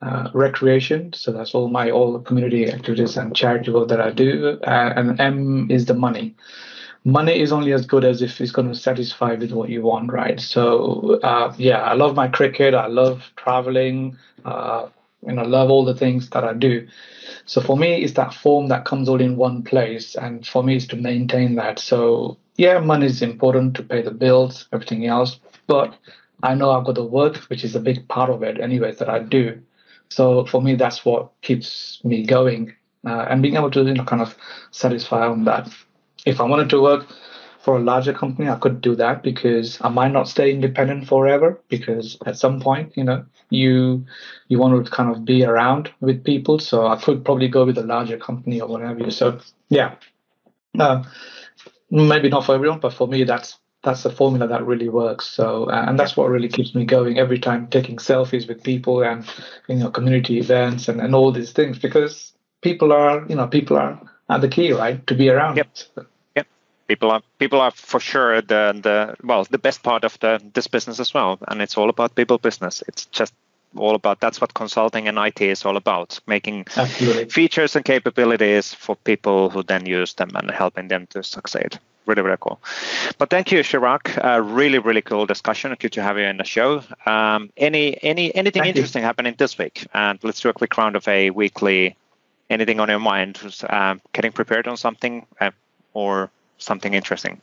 [0.00, 1.12] uh, recreation.
[1.12, 4.58] So that's all my all the community activities and charity work that I do.
[4.66, 6.34] Uh, and M is the money.
[7.04, 10.12] Money is only as good as if it's going to satisfy with what you want,
[10.12, 10.38] right?
[10.38, 12.74] So uh, yeah, I love my cricket.
[12.74, 14.16] I love traveling.
[14.44, 14.88] Uh,
[15.26, 16.86] and I love all the things that I do.
[17.44, 20.76] So for me, it's that form that comes all in one place, and for me,
[20.76, 21.78] is to maintain that.
[21.78, 25.94] So yeah, money is important to pay the bills, everything else, but
[26.42, 29.08] I know I've got the work, which is a big part of it, anyways, that
[29.08, 29.60] I do.
[30.08, 32.74] So for me, that's what keeps me going,
[33.06, 34.36] uh, and being able to you know kind of
[34.70, 35.68] satisfy on that.
[36.26, 37.06] If I wanted to work
[37.60, 41.60] for a larger company, I could do that because I might not stay independent forever.
[41.68, 44.04] Because at some point, you know, you
[44.48, 46.58] you want to kind of be around with people.
[46.58, 49.10] So I could probably go with a larger company or whatever.
[49.10, 49.96] So yeah,
[50.78, 51.04] uh,
[51.90, 55.26] maybe not for everyone, but for me, that's that's the formula that really works.
[55.26, 59.02] So, uh, and that's what really keeps me going every time taking selfies with people
[59.02, 59.24] and,
[59.68, 63.78] you know, community events and, and all these things because people are, you know, people
[63.78, 63.98] are,
[64.30, 65.04] are the key, right?
[65.08, 65.56] To be around.
[65.56, 65.68] Yep.
[66.36, 66.46] Yep.
[66.86, 70.68] People are people are for sure the the well the best part of the this
[70.68, 72.82] business as well, and it's all about people business.
[72.88, 73.34] It's just
[73.76, 77.26] all about that's what consulting and IT is all about making Absolutely.
[77.26, 82.22] features and capabilities for people who then use them and helping them to succeed really,
[82.22, 82.60] really cool.
[83.18, 84.02] But thank you, Chirag.
[84.22, 85.74] Uh, really, really cool discussion.
[85.78, 86.82] Good to have you in the show.
[87.06, 89.06] Um, any, any, anything thank interesting you.
[89.06, 89.86] happening this week?
[89.94, 91.96] And let's do a quick round of a weekly.
[92.50, 93.40] Anything on your mind?
[93.68, 95.52] Um, getting prepared on something uh,
[95.94, 97.40] or something interesting?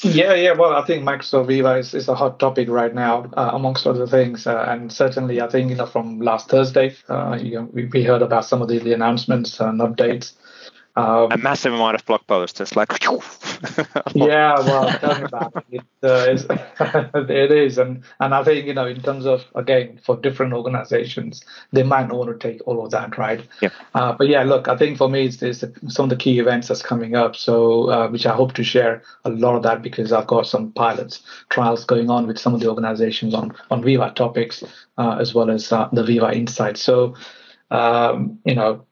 [0.00, 0.52] Yeah, yeah.
[0.52, 4.06] Well, I think Microsoft Viva is, is a hot topic right now, uh, amongst other
[4.06, 4.46] things.
[4.46, 8.02] Uh, and certainly, I think you know from last Thursday, uh, you know, we, we
[8.02, 10.32] heard about some of the, the announcements and updates.
[10.94, 12.60] Um, a massive amount of blog posts.
[12.60, 12.92] It's like,
[14.14, 15.80] yeah, well, tell me about it.
[16.02, 20.18] It, uh, it is, and and I think you know, in terms of again for
[20.18, 23.40] different organizations, they might not want to take all of that, right?
[23.62, 23.70] Yeah.
[23.94, 26.68] Uh, but yeah, look, I think for me, it's, it's some of the key events
[26.68, 27.36] that's coming up.
[27.36, 30.72] So uh, which I hope to share a lot of that because I've got some
[30.72, 34.62] pilots trials going on with some of the organizations on on Viva topics
[34.98, 36.82] uh, as well as uh, the Viva Insights.
[36.82, 37.14] So
[37.70, 38.84] um, you know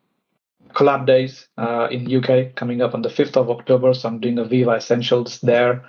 [0.74, 3.94] collab days uh, in UK coming up on the 5th of October.
[3.94, 5.84] So I'm doing a Viva Essentials there.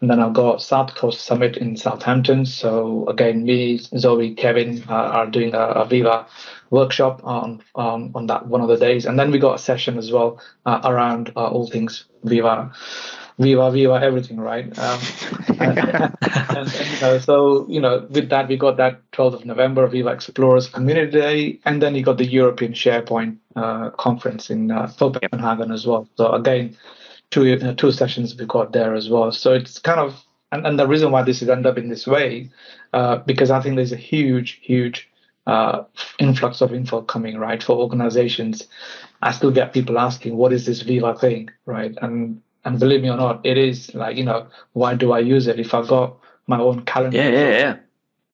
[0.00, 2.44] And then I've got South Coast Summit in Southampton.
[2.44, 6.26] So again, me, Zoe, Kevin uh, are doing a, a, Viva
[6.70, 9.06] workshop on, on on that one of the days.
[9.06, 12.72] And then we got a session as well uh, around uh, all things Viva
[13.42, 14.66] viva viva everything right?
[14.78, 15.00] Um,
[15.60, 16.14] and, and,
[16.56, 20.10] and, you know, so you know with that we got that 12th of november viva
[20.10, 25.70] explorers community day and then you got the european sharepoint uh, conference in uh, copenhagen
[25.72, 26.08] as well.
[26.16, 26.76] So again
[27.30, 29.32] two uh, two sessions we got there as well.
[29.32, 32.06] So it's kind of and, and the reason why this is ended up in this
[32.06, 32.50] way
[32.92, 35.08] uh, because i think there's a huge huge
[35.46, 35.82] uh,
[36.18, 38.68] influx of info coming right for organizations.
[39.22, 41.50] I still get people asking what is this viva thing?
[41.66, 41.94] Right?
[42.00, 45.46] And and believe me or not, it is like you know why do I use
[45.46, 47.16] it if I've got my own calendar?
[47.16, 47.76] Yeah, yeah, yeah.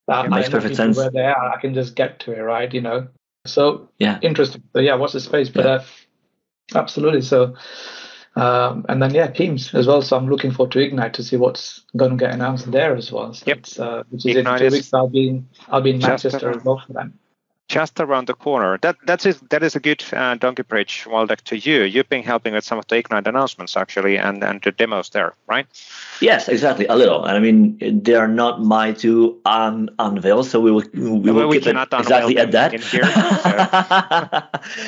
[0.07, 0.97] That it makes perfect sense.
[0.97, 2.73] Where they are, I can just get to it, right?
[2.73, 3.09] You know.
[3.47, 4.63] So yeah, interesting.
[4.73, 5.49] So yeah, what's the space?
[5.49, 5.71] But yeah.
[5.73, 5.85] uh,
[6.75, 7.23] absolutely.
[7.23, 7.55] So.
[8.37, 10.01] Um, and then yeah, Teams as well.
[10.01, 13.11] So I'm looking forward to Ignite to see what's going to get announced there as
[13.11, 13.35] well.
[13.35, 13.65] So yep.
[13.77, 14.95] Uh, which is Ignite in two weeks.
[14.95, 17.11] I'll be in, I'll be in Manchester as well for that
[17.69, 18.79] just around the corner.
[18.79, 21.83] That that is that is a good uh, donkey bridge, Waldek, to you.
[21.83, 25.35] You've been helping with some of the Ignite announcements actually, and and the demos there,
[25.47, 25.67] right?
[26.21, 26.87] Yes, exactly.
[26.87, 27.25] A little.
[27.25, 31.49] And I mean, they are not my to un- unveil, so we will we will
[31.49, 32.75] we keep it exactly at that.
[32.75, 33.13] In here, so.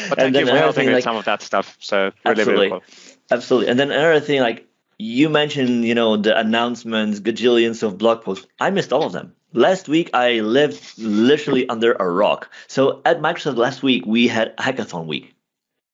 [0.09, 1.77] but thank you for helping with like, some of that stuff.
[1.81, 2.83] So really, absolutely, cool.
[3.31, 3.69] absolutely.
[3.69, 4.67] And then another thing, like
[4.99, 8.47] you mentioned, you know, the announcements, gajillions of blog posts.
[8.59, 12.51] I missed all of them last week I lived literally under a rock.
[12.67, 15.35] So at Microsoft last week we had hackathon week.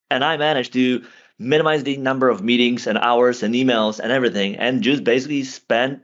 [0.09, 1.05] And I managed to
[1.39, 6.01] minimize the number of meetings and hours and emails and everything and just basically spend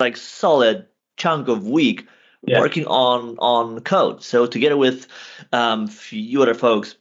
[0.00, 0.86] like solid
[1.16, 2.06] chunk of week
[2.46, 2.60] yeah.
[2.60, 4.22] working on on code.
[4.22, 5.06] So together with
[5.52, 6.96] um few other folks,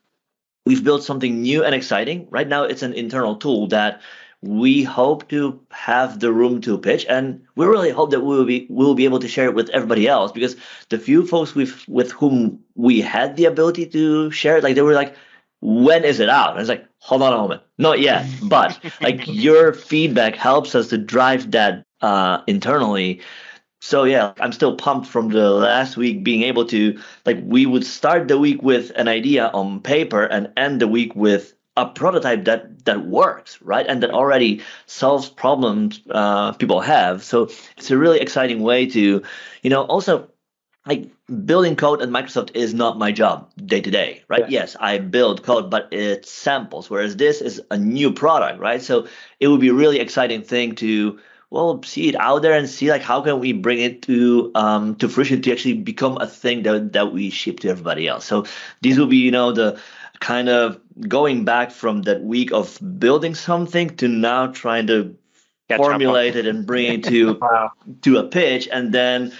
[0.65, 2.27] we've built something new and exciting.
[2.29, 4.01] Right now it's an internal tool that
[4.41, 8.45] we hope to have the room to pitch, and we really hope that we will
[8.45, 10.55] be we will be able to share it with everybody else because
[10.89, 14.81] the few folks with with whom we had the ability to share it, like they
[14.81, 15.15] were like,
[15.61, 19.21] "When is it out?" And it's like, "Hold on a moment, not yet." But like
[19.27, 23.21] your feedback helps us to drive that uh, internally.
[23.79, 27.85] So yeah, I'm still pumped from the last week being able to like we would
[27.85, 32.45] start the week with an idea on paper and end the week with a prototype
[32.45, 33.85] that that works right?
[33.87, 37.23] And that already solves problems uh, people have.
[37.23, 39.23] So it's a really exciting way to
[39.61, 40.27] you know also
[40.85, 41.11] like
[41.45, 44.41] building code at microsoft is not my job day to day right?
[44.41, 44.61] Yeah.
[44.61, 48.81] yes i build code but it's samples whereas this is a new product right?
[48.81, 49.07] So
[49.39, 51.19] it would be a really exciting thing to
[51.51, 54.95] well see it out there and see like how can we bring it to um
[54.95, 58.25] to fruition to actually become a thing that that we ship to everybody else.
[58.25, 58.45] So
[58.81, 59.79] these will be you know the
[60.21, 65.17] kind of going back from that week of building something to now trying to
[65.67, 67.71] Catch formulate it and bring it to wow.
[68.03, 69.33] to a pitch and then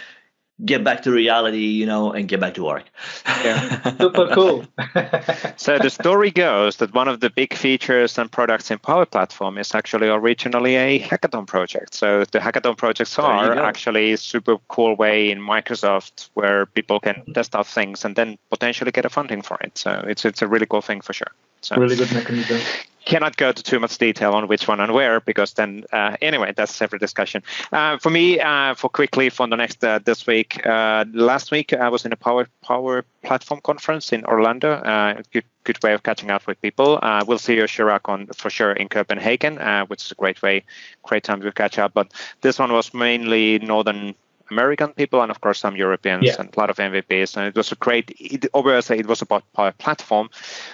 [0.65, 2.85] get back to reality, you know, and get back to work.
[3.25, 4.65] Yeah, super cool.
[5.57, 9.57] so the story goes that one of the big features and products in Power Platform
[9.57, 11.93] is actually originally a hackathon project.
[11.93, 17.23] So the hackathon projects are actually a super cool way in Microsoft where people can
[17.33, 19.77] test out things and then potentially get a funding for it.
[19.77, 21.31] So it's it's a really cool thing for sure.
[21.61, 22.59] So really good mechanism.
[23.05, 26.53] cannot go to too much detail on which one and where because then uh, anyway
[26.55, 27.41] that's a separate discussion.
[27.71, 31.73] Uh, for me uh, for quickly for the next uh, this week uh, last week
[31.73, 36.03] i was in a power power platform conference in orlando uh, good, good way of
[36.03, 36.99] catching up with people.
[37.27, 39.57] We'll see you Chirag on for sure in copenhagen
[39.87, 40.63] which is a great way
[41.03, 44.15] great time to catch up but this one was mainly northern
[44.51, 46.35] American people and of course some Europeans yeah.
[46.37, 47.37] and a lot of MVPs.
[47.37, 48.11] And it was a great.
[48.19, 50.29] It, obviously, it was about Power Platform.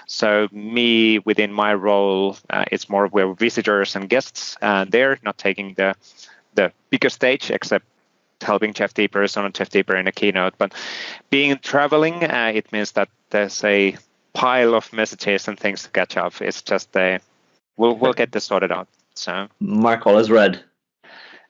[0.07, 5.38] So me within my role, uh, it's more we're visitors and guests uh, there, not
[5.38, 5.95] taking the
[6.55, 7.86] the bigger stage, except
[8.41, 10.55] helping Jeff Teper on Jeff Teper in a keynote.
[10.57, 10.73] But
[11.30, 13.97] being traveling, uh, it means that there's a
[14.34, 16.41] pile of messages and things to catch up.
[16.41, 17.19] It's just a
[17.78, 18.88] we'll we'll get this sorted out.
[19.15, 20.63] So Mark all is red.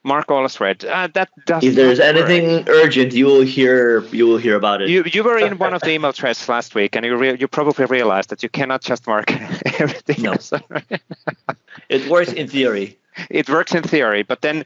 [0.08, 0.86] Mark Wallace read.
[0.86, 1.64] Uh, that does.
[1.64, 2.70] If there's anything work.
[2.70, 4.90] urgent, you will hear you will hear about it.
[4.90, 7.48] You you were in one of the email threads last week, and you re- you
[7.48, 9.30] probably realized that you cannot just mark
[9.80, 10.24] everything.
[10.24, 10.36] No.
[11.90, 12.98] it works in theory
[13.30, 14.64] it works in theory, but then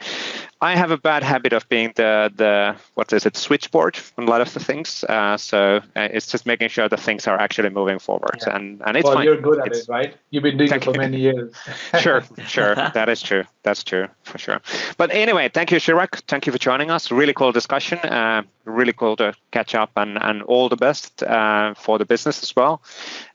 [0.63, 4.29] I have a bad habit of being the the what is it switchboard on a
[4.29, 5.03] lot of the things.
[5.03, 8.55] Uh, so uh, it's just making sure that things are actually moving forward, yeah.
[8.55, 9.25] and and it's well, fine.
[9.25, 10.15] you're good at it's, it, right?
[10.29, 11.51] You've been doing it for many years.
[11.99, 13.43] sure, sure, that is true.
[13.63, 14.61] That's true for sure.
[14.97, 16.21] But anyway, thank you, Chirag.
[16.27, 17.11] Thank you for joining us.
[17.11, 17.97] Really cool discussion.
[17.99, 22.43] Uh, really cool to catch up, and and all the best uh, for the business
[22.43, 22.83] as well.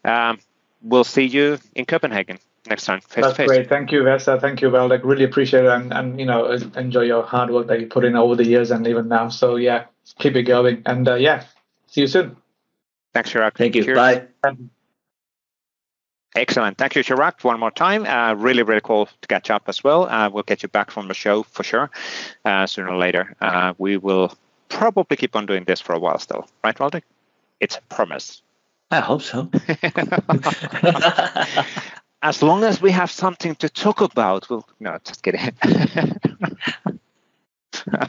[0.04, 0.38] Um,
[0.80, 2.38] we'll see you in Copenhagen
[2.68, 3.00] next time.
[3.00, 3.68] Face That's great.
[3.68, 4.40] Thank you, Vesa.
[4.40, 5.00] Thank you, Waldek.
[5.04, 8.16] Really appreciate it, and, and you know enjoy your hard work that you put in
[8.16, 9.28] over the years and even now.
[9.28, 9.86] So yeah,
[10.18, 11.44] keep it going, and uh, yeah,
[11.86, 12.36] see you soon.
[13.14, 13.56] Thanks, Chirag.
[13.56, 13.84] Thank you.
[13.84, 13.96] Cheers.
[13.96, 14.26] Bye.
[16.36, 16.76] Excellent.
[16.76, 18.04] Thank you, Chirag, one more time.
[18.04, 20.04] Uh, really, really cool to catch up as well.
[20.04, 21.90] Uh, we'll get you back from the show for sure
[22.44, 23.34] uh, sooner or later.
[23.40, 24.34] Uh, we will
[24.68, 27.04] probably keep on doing this for a while still, right, Waldek?
[27.58, 28.42] It's a promise.
[28.90, 29.50] I hope so.
[32.22, 35.40] as long as we have something to talk about, we'll no, just kidding.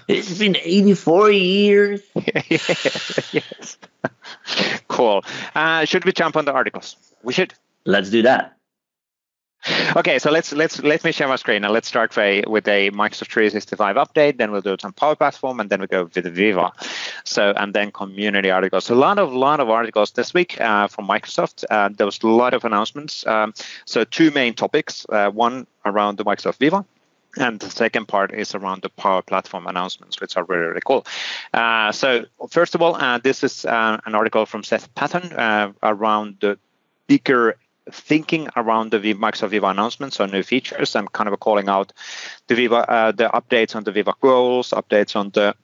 [0.08, 2.02] it's been 84 years.
[2.50, 3.78] yes.
[4.88, 5.24] cool.
[5.54, 6.96] Uh, should we jump on the articles?
[7.24, 7.54] We should.
[7.86, 8.57] Let's do that.
[9.96, 13.32] Okay, so let's let's let me share my screen and let's start with a Microsoft
[13.32, 14.38] 365 update.
[14.38, 16.72] Then we'll do some Power Platform, and then we go with Viva.
[17.26, 18.90] So and then community articles.
[18.90, 21.66] A lot of lot of articles this week uh, from Microsoft.
[21.70, 23.26] Uh, there was a lot of announcements.
[23.28, 23.54] Um,
[23.86, 25.06] so two main topics.
[25.10, 26.86] Uh, one around the Microsoft Viva,
[27.38, 31.06] and the second part is around the Power Platform announcements, which are really, really cool.
[31.54, 35.72] Uh, so, first of all, uh, this is uh, an article from Seth Patton uh,
[35.84, 36.58] around the
[37.08, 37.56] bigger
[37.92, 41.94] thinking around the Microsoft Viva announcements on new features and kind of calling out
[42.48, 45.56] the Viva, uh, the updates on the Viva goals, updates on the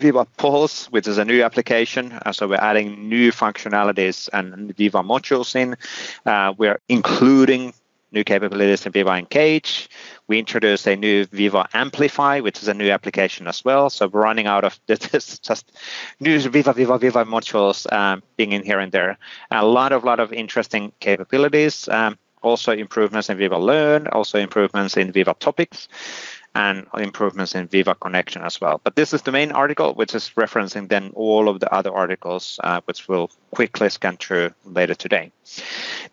[0.00, 2.12] Viva Pulse, which is a new application.
[2.12, 5.76] Uh, so we're adding new functionalities and Viva modules in.
[6.26, 7.72] Uh, we're including
[8.14, 9.88] new capabilities in Viva Engage.
[10.28, 13.90] We introduced a new Viva Amplify, which is a new application as well.
[13.90, 15.72] So we're running out of this just
[16.20, 19.18] new Viva, Viva, Viva modules um, being in here and there.
[19.50, 21.88] A lot of, lot of interesting capabilities.
[21.88, 25.88] Um, also improvements in Viva Learn, also improvements in Viva Topics.
[26.54, 28.80] And improvements in Viva connection as well.
[28.84, 32.60] But this is the main article, which is referencing then all of the other articles,
[32.62, 35.32] uh, which we'll quickly scan through later today.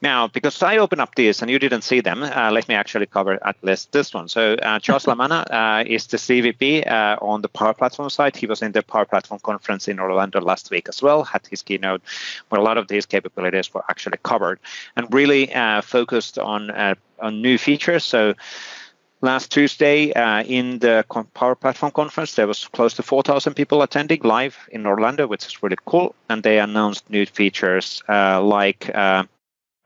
[0.01, 3.05] Now, because I opened up these and you didn't see them, uh, let me actually
[3.05, 4.27] cover at least this one.
[4.29, 8.35] So uh, Charles Lamanna uh, is the CVP uh, on the Power Platform side.
[8.35, 11.61] He was in the Power Platform conference in Orlando last week as well, had his
[11.61, 12.01] keynote
[12.49, 14.59] where a lot of these capabilities were actually covered
[14.95, 16.71] and really uh, focused on,
[17.19, 18.03] on new features.
[18.03, 18.33] So
[19.21, 22.35] last Tuesday uh, in the Power Platform conference.
[22.35, 26.15] There was close to 4,000 people attending live in Orlando, which is really cool.
[26.29, 29.23] And they announced new features uh, like uh,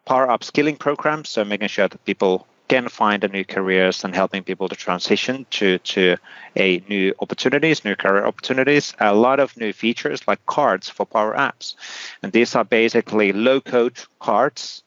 [0.06, 4.44] Power upskilling programs, so making sure that people can find a new careers and helping
[4.44, 6.16] people to transition to to
[6.56, 8.94] a new opportunities, new career opportunities.
[9.00, 11.76] A lot of new features like cards for Power Apps,
[12.22, 14.84] and these are basically low-code cards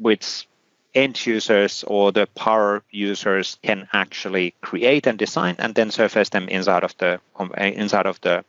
[0.00, 0.48] which
[0.94, 6.48] end users or the power users can actually create and design and then surface them
[6.48, 7.20] inside of the
[7.56, 8.44] inside of the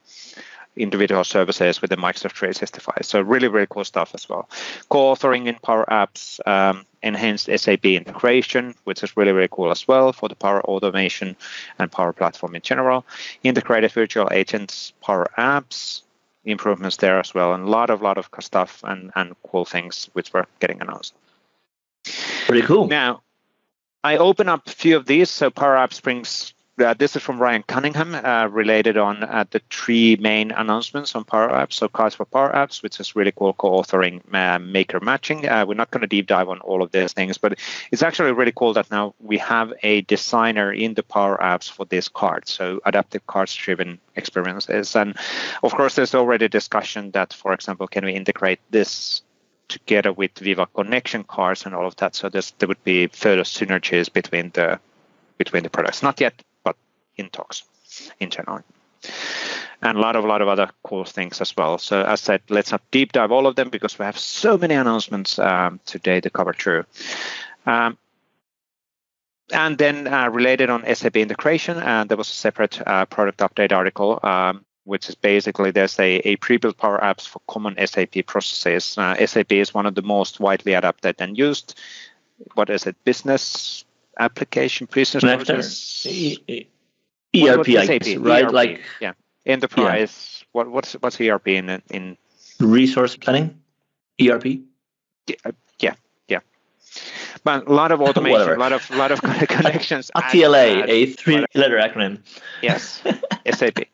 [0.75, 2.99] individual services with the Microsoft 365.
[3.01, 4.49] So really, really cool stuff as well.
[4.89, 10.13] Co-authoring in Power Apps, um, enhanced SAP integration, which is really, really cool as well
[10.13, 11.35] for the Power Automation
[11.77, 13.05] and Power Platform in general.
[13.43, 16.03] Integrated virtual agents, Power Apps,
[16.45, 20.09] improvements there as well, and a lot of lot of stuff and, and cool things
[20.13, 21.13] which were getting announced.
[22.45, 22.87] Pretty cool.
[22.87, 23.21] Now,
[24.03, 25.29] I open up a few of these.
[25.29, 29.61] So Power Apps brings uh, this is from Ryan Cunningham, uh, related on uh, the
[29.69, 31.73] three main announcements on Power Apps.
[31.73, 35.47] So, cards for Power Apps, which is really cool, co-authoring uh, maker matching.
[35.47, 37.59] Uh, we're not going to deep dive on all of these things, but
[37.91, 41.85] it's actually really cool that now we have a designer in the Power Apps for
[41.85, 42.47] this card.
[42.47, 45.17] So, adaptive cards-driven experiences, and
[45.63, 49.21] of course, there's already discussion that, for example, can we integrate this
[49.71, 52.15] together with Viva connection cards and all of that.
[52.15, 54.79] So there would be further synergies between the
[55.37, 56.03] between the products.
[56.03, 56.75] Not yet, but
[57.17, 57.63] in talks
[58.19, 58.63] internally.
[59.81, 61.79] And a lot of a lot of other cool things as well.
[61.79, 64.57] So as I said, let's not deep dive all of them because we have so
[64.57, 66.83] many announcements um, today to cover through.
[67.65, 67.97] Um,
[69.51, 73.71] and then uh, related on SAP integration, uh, there was a separate uh, product update
[73.71, 78.97] article um, which is basically there's a, a pre-built Power Apps for common SAP processes.
[78.97, 81.79] Uh, SAP is one of the most widely adopted and used.
[82.55, 82.97] What is it?
[83.05, 83.85] Business
[84.19, 86.05] application, business process.
[86.05, 86.67] E-
[87.33, 88.43] ERP, what, right?
[88.43, 89.13] ERP, like yeah,
[89.45, 90.11] enterprise.
[90.41, 90.47] Yeah.
[90.51, 92.17] What what's what's ERP in in
[92.59, 93.61] resource planning?
[94.21, 94.45] ERP.
[95.27, 95.93] Yeah, uh, yeah,
[96.27, 96.39] yeah.
[97.45, 99.21] But a lot of automation, a lot of a lot of
[99.55, 100.11] connections.
[100.15, 102.19] A TLA, a three-letter acronym.
[102.61, 103.01] Yes,
[103.49, 103.87] SAP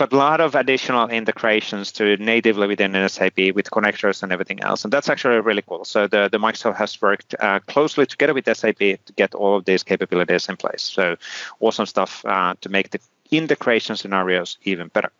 [0.00, 4.82] but a lot of additional integrations to natively within SAP with connectors and everything else.
[4.82, 5.84] And that's actually really cool.
[5.84, 9.66] So the, the Microsoft has worked uh, closely together with SAP to get all of
[9.66, 10.80] these capabilities in place.
[10.80, 11.16] So
[11.60, 15.12] awesome stuff uh, to make the integration scenarios even better.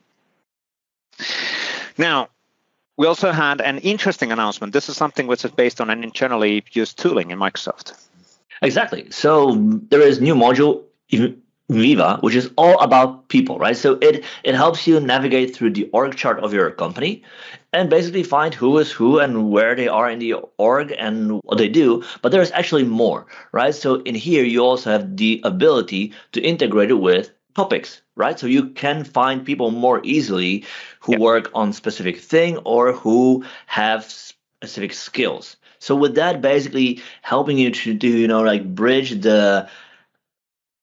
[1.98, 2.30] Now,
[2.96, 4.72] we also had an interesting announcement.
[4.72, 8.02] This is something which is based on an internally used tooling in Microsoft.
[8.62, 9.10] Exactly.
[9.10, 9.56] So
[9.90, 10.84] there is new module
[11.70, 13.76] Viva, which is all about people, right?
[13.76, 17.22] So it it helps you navigate through the org chart of your company
[17.72, 21.58] and basically find who is who and where they are in the org and what
[21.58, 22.02] they do.
[22.22, 23.74] But there's actually more, right?
[23.74, 28.38] So in here you also have the ability to integrate it with topics, right?
[28.38, 30.64] So you can find people more easily
[30.98, 31.20] who yep.
[31.20, 35.56] work on specific thing or who have specific skills.
[35.78, 39.68] So with that basically helping you to do, you know, like bridge the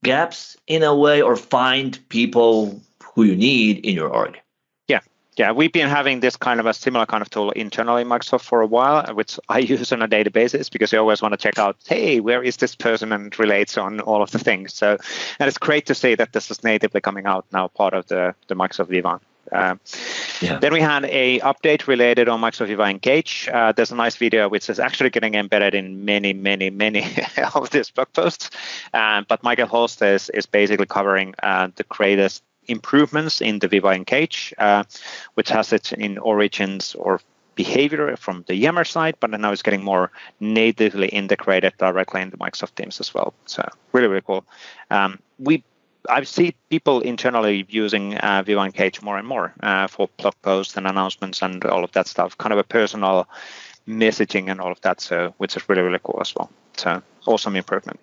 [0.04, 2.82] gaps in a way or find people
[3.14, 4.40] who you need in your org.
[4.88, 5.00] Yeah.
[5.38, 8.42] Yeah, we've been having this kind of a similar kind of tool internally in Microsoft
[8.42, 11.38] for a while, which I use on a daily basis because you always want to
[11.38, 14.74] check out, hey, where is this person and relates on all of the things.
[14.74, 14.98] So,
[15.40, 18.36] and it's great to see that this is natively coming out now, part of the,
[18.48, 19.20] the Microsoft Viva
[19.52, 19.76] uh,
[20.42, 20.60] yeah.
[20.60, 23.50] Then we had a update related on Microsoft Viva Engage.
[23.52, 27.06] Uh, there's a nice video which is actually getting embedded in many, many, many
[27.56, 28.50] of these blog posts.
[28.94, 33.90] Um, but Michael Holst is, is basically covering uh, the greatest improvements in the Viva
[33.90, 34.84] Engage, uh,
[35.36, 37.22] which has it in origins or
[37.56, 42.76] behavior from the Yammer side, but now it's getting more natively integrated directly into Microsoft
[42.76, 43.34] Teams as well.
[43.46, 44.46] So really, really cool.
[44.92, 45.64] Um, we
[46.10, 50.78] I see people internally using uh, Viva Engage more and more uh, for blog posts
[50.78, 53.28] and announcements and all of that stuff, kind of a personal
[53.88, 55.02] messaging and all of that.
[55.02, 56.50] So, which is really really cool as well.
[56.76, 58.00] So, awesome improvement.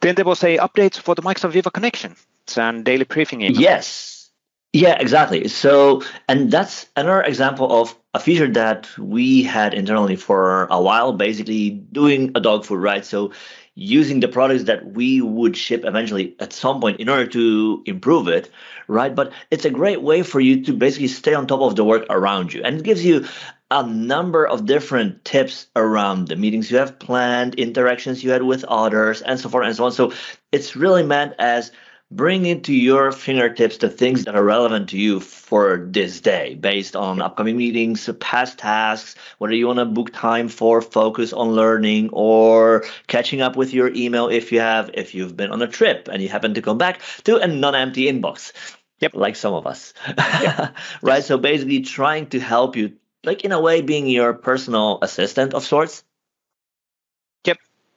[0.00, 2.16] Then there was a update for the Microsoft Viva connection
[2.56, 3.60] and daily briefing email.
[3.60, 4.30] Yes.
[4.72, 5.48] Yeah, exactly.
[5.48, 11.12] So, and that's another example of a feature that we had internally for a while,
[11.12, 13.04] basically doing a dog food, right?
[13.04, 13.32] So
[13.74, 18.28] using the products that we would ship eventually at some point in order to improve
[18.28, 18.50] it,
[18.86, 19.14] right?
[19.14, 22.04] But it's a great way for you to basically stay on top of the work
[22.10, 22.62] around you.
[22.62, 23.26] And it gives you
[23.70, 28.64] a number of different tips around the meetings you have planned, interactions you had with
[28.64, 29.92] others, and so forth and so on.
[29.92, 30.12] So
[30.52, 31.72] it's really meant as
[32.14, 36.94] bring into your fingertips the things that are relevant to you for this day based
[36.94, 42.10] on upcoming meetings, past tasks, whether you want to book time for focus on learning
[42.12, 46.08] or catching up with your email if you have, if you've been on a trip
[46.12, 48.52] and you happen to come back to a non empty inbox.
[49.00, 49.14] Yep.
[49.14, 49.94] Like some of us.
[50.06, 50.76] Yep.
[51.02, 51.24] right.
[51.24, 52.92] So basically trying to help you,
[53.24, 56.04] like in a way, being your personal assistant of sorts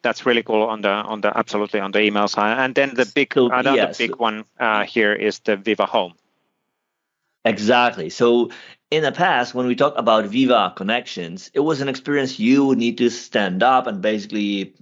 [0.06, 2.64] that's really cool on the on the absolutely on the email side.
[2.64, 3.98] And then the big so, another yes.
[3.98, 6.14] big one uh, here is the Viva Home.
[7.44, 8.12] Exactly.
[8.12, 8.52] So
[8.92, 12.78] in the past, when we talk about Viva connections, it was an experience you would
[12.78, 14.76] need to stand up and basically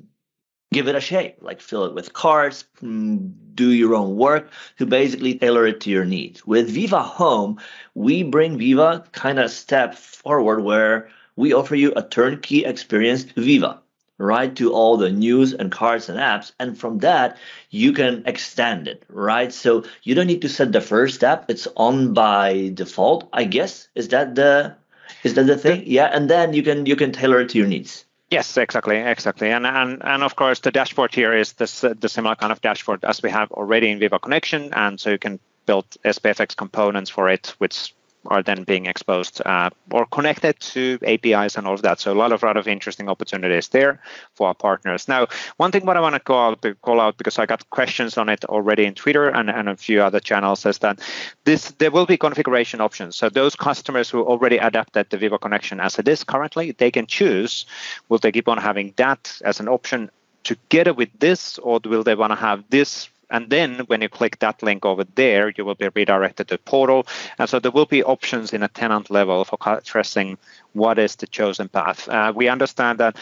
[0.74, 4.50] give it a shape, like fill it with cards, mm, do your own work
[4.80, 6.46] to basically tailor it to your needs.
[6.46, 7.60] With Viva Home,
[7.94, 13.42] we bring Viva kind of step forward where we offer you a turnkey experience to
[13.42, 13.83] Viva
[14.24, 17.38] right to all the news and cards and apps and from that
[17.70, 19.52] you can extend it right?
[19.52, 21.46] So you don't need to set the first step.
[21.50, 23.88] It's on by default i guess.
[23.96, 24.76] Is that the
[25.24, 25.84] is that the thing?
[25.86, 28.06] Yeah and then you can you can tailor it to your needs.
[28.30, 32.36] Yes, exactly, exactly, and and and of course the dashboard here is this the similar
[32.36, 35.86] kind of dashboard as we have already in Viva Connection, and so you can build
[36.04, 37.94] SPFX components for it, which
[38.28, 42.00] are then being exposed uh, or connected to APIs and all of that.
[42.00, 44.00] So a lot of lot of interesting opportunities there
[44.36, 45.08] for our partners.
[45.08, 48.18] Now, one thing what I want to call out, call out because I got questions
[48.18, 51.00] on it already in Twitter and, and a few other channels is that
[51.46, 53.16] this there will be configuration options.
[53.16, 57.06] So those customers who already adapted the Viva connection as it is currently, they can
[57.08, 57.66] choose
[58.10, 60.10] will they keep on having that as an option
[60.44, 64.40] together with this, or will they want to have this and then when you click
[64.40, 67.08] that link over there, you will be redirected to portal.
[67.40, 70.38] And so there will be options in a tenant level for addressing
[70.74, 72.08] what is the chosen path.
[72.10, 73.16] Uh, we understand that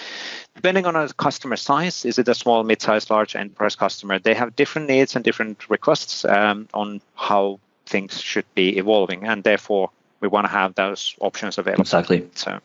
[0.55, 4.55] depending on a customer size, is it a small, mid-sized, large enterprise customer, they have
[4.55, 9.27] different needs and different requests um, on how things should be evolving.
[9.27, 11.81] And therefore, we want to have those options available.
[11.81, 12.27] Exactly.
[12.35, 12.59] So.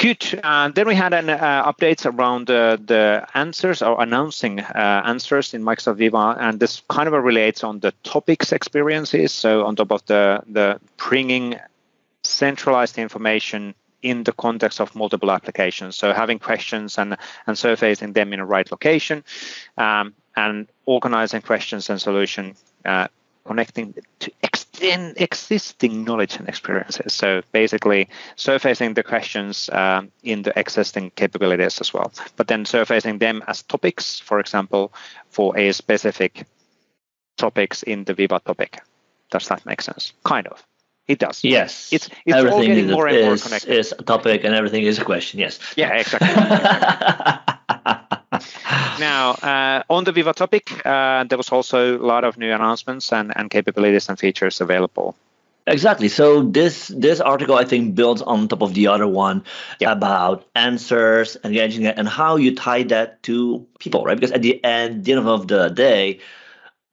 [0.00, 0.40] Good.
[0.42, 5.52] Uh, then we had an uh, updates around uh, the answers or announcing uh, answers
[5.52, 9.30] in Microsoft Viva, and this kind of relates on the topics experiences.
[9.30, 11.56] So on top of the the bringing
[12.22, 15.96] centralized information in the context of multiple applications.
[15.96, 19.22] So having questions and and surfacing them in the right location,
[19.76, 22.54] um, and organizing questions and solution
[22.86, 23.08] uh,
[23.50, 27.12] connecting to extend existing knowledge and experiences.
[27.12, 33.18] So basically, surfacing the questions um, in the existing capabilities as well, but then surfacing
[33.18, 34.92] them as topics, for example,
[35.30, 36.46] for a specific
[37.36, 38.82] topics in the Viva topic.
[39.32, 40.12] Does that make sense?
[40.22, 40.64] Kind of.
[41.08, 41.42] It does.
[41.42, 41.92] Yes.
[41.92, 43.78] It's it's everything all getting is, more and more connected.
[43.78, 45.40] Is a topic and everything is a question.
[45.40, 45.58] Yes.
[45.76, 47.54] Yeah, exactly.
[49.00, 53.12] now, uh, on the Viva topic, uh, there was also a lot of new announcements
[53.12, 55.16] and, and capabilities and features available.
[55.66, 56.08] Exactly.
[56.08, 59.44] So this this article I think builds on top of the other one
[59.84, 64.16] about answers, engaging it, and how you tie that to people, right?
[64.16, 66.20] Because at the end, the end of the day,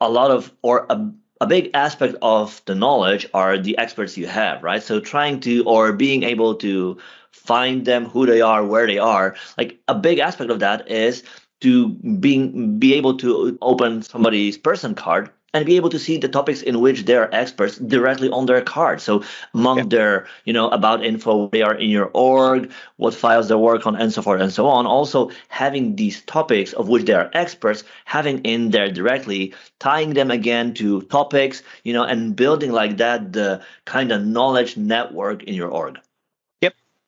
[0.02, 4.28] a lot of or a, a big aspect of the knowledge are the experts you
[4.28, 4.84] have, right?
[4.84, 6.98] So trying to or being able to
[7.32, 9.36] find them, who they are, where they are.
[9.58, 11.24] Like a big aspect of that is
[11.62, 11.90] to
[12.20, 16.62] being be able to open somebody's person card and be able to see the topics
[16.62, 19.02] in which they're experts directly on their card.
[19.02, 19.86] So among yeah.
[19.90, 23.96] their, you know, about info, they are in your org, what files they work on,
[23.96, 24.86] and so forth and so on.
[24.86, 30.32] Also having these topics of which they are experts, having in there directly, tying them
[30.32, 35.54] again to topics, you know, and building like that the kind of knowledge network in
[35.54, 35.98] your org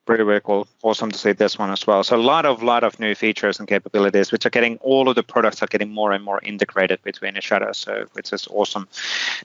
[0.10, 0.68] pretty very cool.
[0.82, 2.04] Awesome to see this one as well.
[2.04, 5.16] So a lot of lot of new features and capabilities, which are getting all of
[5.16, 7.72] the products are getting more and more integrated between each other.
[7.74, 8.88] So which is awesome.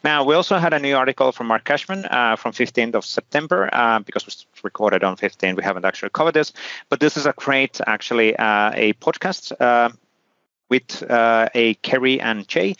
[0.04, 3.68] Now we also had a new article from Mark Kashman uh, from 15th of September
[3.74, 5.54] uh, because it was recorded on 15.
[5.54, 6.54] We haven't actually covered this,
[6.88, 9.52] but this is a great actually uh, a podcast.
[9.60, 9.90] Uh,
[10.70, 12.74] with uh, a Kerry and Jay,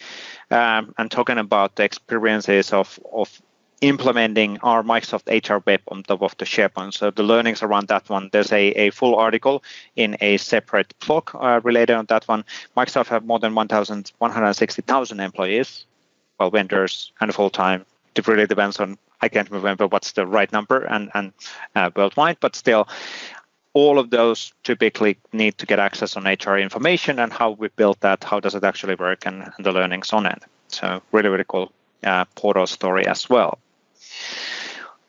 [0.49, 3.39] um, and talking about the experiences of, of
[3.87, 6.93] implementing our Microsoft HR Web on top of the SharePoint.
[6.93, 9.63] So the learnings around that one, there's a, a full article
[9.95, 12.43] in a separate blog uh, related on that one.
[12.75, 15.85] Microsoft have more than 160,000 employees,
[16.39, 17.85] well, vendors and full time.
[18.15, 21.31] It really depends on, I can't remember what's the right number and, and
[21.75, 22.87] uh, worldwide, but still,
[23.73, 27.99] all of those typically need to get access on HR information and how we built
[27.99, 30.41] that, how does it actually work, and, and the learnings on it.
[30.69, 31.71] So really, really cool
[32.03, 33.59] uh, portal story as well.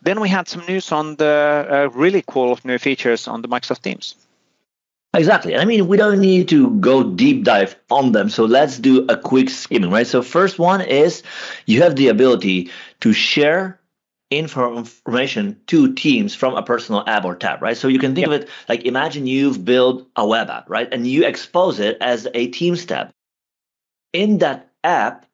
[0.02, 3.82] Then we had some news on the uh, really cool new features on the Microsoft
[3.82, 4.14] Teams.
[5.14, 5.56] Exactly.
[5.56, 8.28] I mean, we don't need to go deep dive on them.
[8.28, 10.06] So let's do a quick skimming, right?
[10.06, 11.22] So first one is
[11.64, 13.80] you have the ability to share
[14.30, 17.76] information to teams from a personal app or tab, right?
[17.76, 20.88] So you can think of it like imagine you've built a web app, right?
[20.92, 23.10] And you expose it as a Teams tab.
[24.12, 25.26] In that app,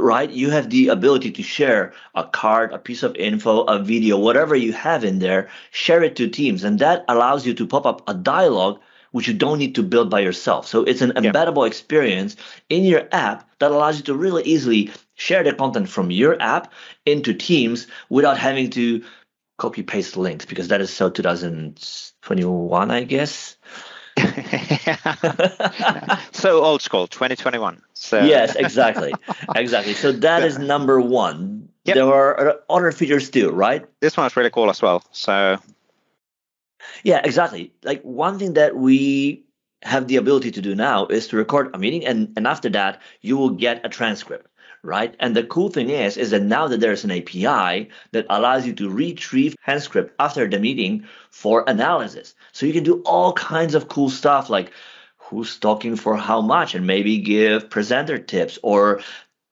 [0.00, 4.18] right, you have the ability to share a card, a piece of info, a video,
[4.18, 6.64] whatever you have in there, share it to Teams.
[6.64, 8.80] And that allows you to pop up a dialogue
[9.12, 10.66] which you don't need to build by yourself.
[10.66, 11.68] So it's an embeddable yeah.
[11.68, 12.36] experience
[12.68, 16.72] in your app that allows you to really easily share the content from your app
[17.04, 19.04] into Teams without having to
[19.58, 23.56] copy paste links because that is so 2021, I guess.
[26.32, 29.14] so old school 2021 so yes exactly.
[29.56, 29.94] Exactly.
[29.94, 31.68] So that is number one.
[31.84, 31.94] Yep.
[31.96, 33.86] there are other features too right?
[34.00, 35.58] This one's really cool as well so.
[37.04, 37.72] Yeah, exactly.
[37.84, 39.44] Like one thing that we
[39.82, 43.00] have the ability to do now is to record a meeting and, and after that
[43.20, 44.46] you will get a transcript
[44.82, 45.14] right?
[45.20, 48.72] And the cool thing is is that now that there's an api that allows you
[48.74, 52.34] to retrieve transcript after the meeting for analysis.
[52.52, 54.72] So you can do all kinds of cool stuff like
[55.16, 59.00] who's talking for how much and maybe give presenter tips or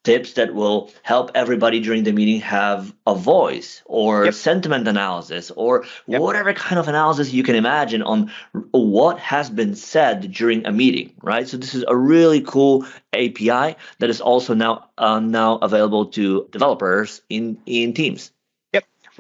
[0.03, 4.35] tips that will help everybody during the meeting have a voice or yep.
[4.35, 6.21] sentiment analysis or yep.
[6.21, 8.31] whatever kind of analysis you can imagine on
[8.71, 13.77] what has been said during a meeting right so this is a really cool api
[13.99, 18.31] that is also now uh, now available to developers in in teams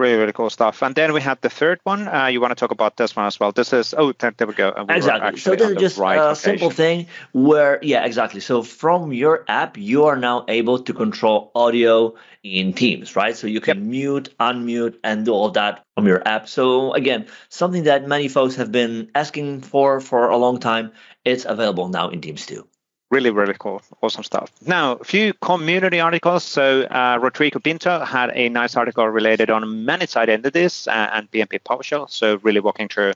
[0.01, 0.83] really really cool stuff.
[0.83, 2.09] And then we had the third one.
[2.09, 3.53] Uh, you want to talk about this one as well?
[3.53, 4.73] This is oh there we go.
[4.89, 5.39] We exactly.
[5.39, 6.37] so this is just right a location.
[6.43, 8.41] simple thing where yeah exactly.
[8.41, 13.37] So from your app you are now able to control audio in teams right?
[13.37, 13.87] So you can yep.
[13.87, 16.49] mute unmute and do all that from your app.
[16.49, 20.93] So again something that many folks have been asking for for a long time
[21.25, 22.67] it's available now in teams too
[23.11, 24.51] really really cool awesome stuff.
[24.67, 26.45] Now a few community articles.
[26.45, 31.61] So uh, rodrigo pinto had a nice article related on managed identities uh, and pnp
[31.61, 33.13] powershell so really walking through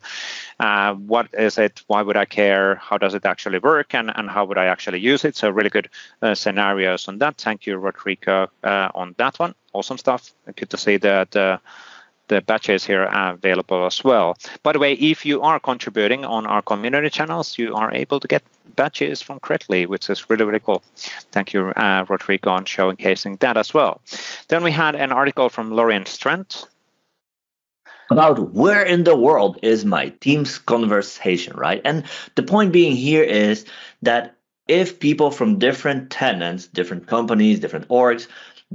[0.60, 4.28] uh, what is it why would i care how does it actually work and, and
[4.28, 5.36] how would i actually use it?
[5.36, 5.88] So really good
[6.22, 7.36] uh, scenarios on that.
[7.36, 9.54] Thank you rodrigo uh, on that one.
[9.72, 10.32] Awesome stuff.
[10.56, 11.60] Good to see that
[12.28, 14.36] the badges here are available as well.
[14.62, 18.28] By the way, if you are contributing on our community channels, you are able to
[18.28, 18.42] get
[18.76, 20.82] badges from Credly, which is really, really cool.
[21.32, 24.00] Thank you, uh, Rodrigo, on showcasing that as well.
[24.48, 26.66] Then we had an article from Loryan Strant.
[28.10, 31.80] About where in the world is my team's conversation, right?
[31.84, 32.04] And
[32.34, 33.64] the point being here is
[34.02, 34.36] that
[34.68, 38.26] if people from different tenants, different companies, different orgs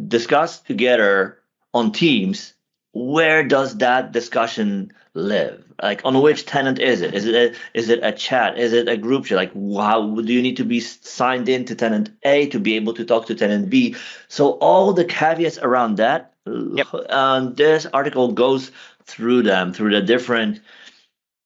[0.07, 1.39] discuss together
[1.73, 2.53] on teams
[2.91, 5.63] where does that discussion live?
[5.81, 7.13] Like on which tenant is it?
[7.13, 8.57] Is it a, is it a chat?
[8.57, 9.37] Is it a group chat?
[9.37, 12.93] Like how do you need to be signed in to tenant A to be able
[12.95, 13.95] to talk to tenant B?
[14.27, 16.33] So all the caveats around that.
[16.45, 16.87] Yep.
[17.09, 18.71] Um, this article goes
[19.05, 20.61] through them through the different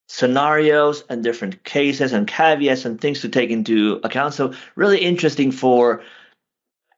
[0.08, 4.34] scenarios and different cases and caveats and things to take into account.
[4.34, 6.04] So really interesting for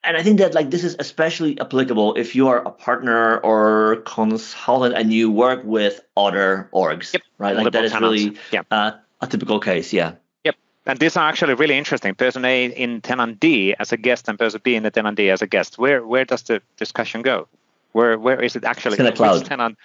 [0.06, 3.98] and I think that like this is especially applicable if you are a partner or
[4.06, 7.24] consultant and you work with other orgs, yep.
[7.38, 7.56] right?
[7.56, 8.68] Like that is really yep.
[8.72, 8.92] uh,
[9.22, 10.14] a typical case, yeah.
[10.44, 12.14] Yep, and these are actually really interesting.
[12.16, 15.30] Person A in tenant D as a guest and person B in the tenant D
[15.30, 15.78] as a guest.
[15.78, 17.48] Where where does the discussion go?
[17.92, 18.94] Where where is it actually?
[18.94, 19.46] It's in the cloud.
[19.46, 19.78] Tenant,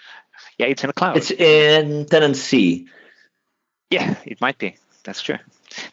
[0.58, 1.16] yeah, it's in the cloud.
[1.16, 2.88] It's in tenant C.
[3.90, 4.76] Yeah, it might be.
[5.04, 5.38] That's true.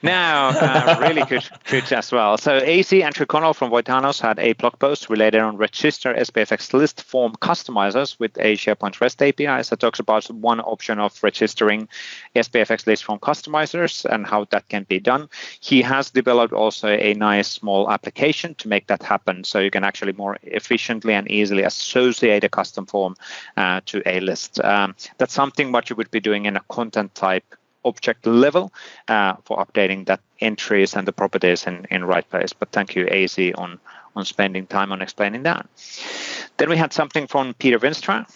[0.02, 2.38] Now, uh, really good, good as well.
[2.38, 7.04] So AC Andrew Connell from Voitanos had a blog post related on register SPFX list
[7.04, 9.64] form customizers with a SharePoint REST API.
[9.64, 11.88] So talks about one option of registering
[12.36, 15.30] SPFX list form customizers and how that can be done.
[15.60, 19.44] He has developed also a nice small application to make that happen.
[19.44, 23.16] So you can actually more efficiently and easily associate a custom form
[23.56, 24.60] uh, to a list.
[24.64, 27.56] Um, that's something what you would be doing in a content type
[27.88, 28.72] object level
[29.08, 32.54] uh, for updating that entries and the properties in, in right place.
[32.54, 33.80] But thank you, AC, on,
[34.16, 35.68] on spending time on explaining that.
[36.58, 38.30] Then we had something from Pieter Veenstra.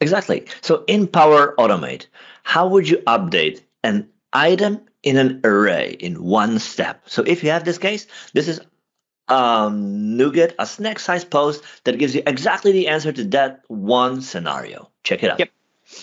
[0.00, 0.46] Exactly.
[0.62, 2.06] So in Power Automate,
[2.42, 7.02] how would you update an item in an array in one step?
[7.06, 8.60] So if you have this case, this is
[9.28, 14.22] um, nugget, a snack size post that gives you exactly the answer to that one
[14.22, 14.90] scenario.
[15.04, 15.38] Check it out.
[15.38, 15.50] Yep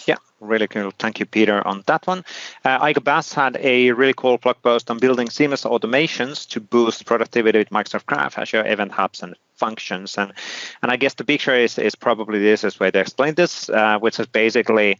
[0.05, 0.91] Yeah, really cool.
[0.99, 2.23] Thank you, Peter, on that one.
[2.65, 7.05] Uh, Igo Bass had a really cool blog post on building seamless automations to boost
[7.05, 10.17] productivity with Microsoft Graph, Azure Event Hubs, and functions.
[10.17, 10.33] And
[10.81, 13.99] and I guess the picture is is probably this is way to explain this, uh,
[13.99, 14.97] which is basically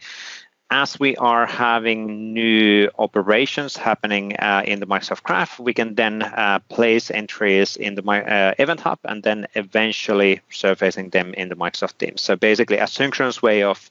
[0.69, 6.21] as we are having new operations happening uh, in the Microsoft Graph, we can then
[6.21, 11.55] uh, place entries in the uh, Event Hub and then eventually surfacing them in the
[11.55, 12.21] Microsoft Teams.
[12.21, 13.89] So basically, a synchronous way of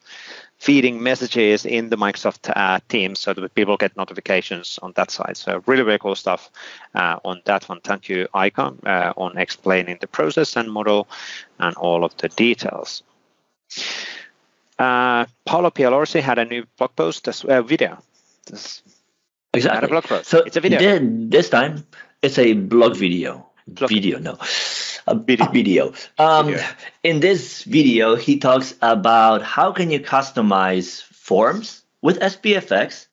[0.59, 5.37] feeding messages in the Microsoft uh, Teams so that people get notifications on that side.
[5.37, 6.51] So really, really cool stuff
[6.95, 7.81] uh, on that one.
[7.81, 11.09] Thank you, Icon, uh, on explaining the process and model
[11.59, 13.03] and all of the details.
[14.79, 17.99] Uh, Paolo Pialorsi had a new blog post, a uh, video.
[18.47, 18.83] This
[19.53, 19.89] exactly.
[19.89, 20.29] blog post.
[20.29, 20.99] So it's a video.
[21.01, 21.87] This time,
[22.23, 23.47] it's a blog video.
[23.69, 23.91] Blog.
[23.91, 24.39] Video, no.
[25.09, 25.51] A video.
[25.53, 25.93] video.
[26.19, 26.65] Um, video.
[27.05, 33.07] In this video, he talks about how can you customize forms with SPFX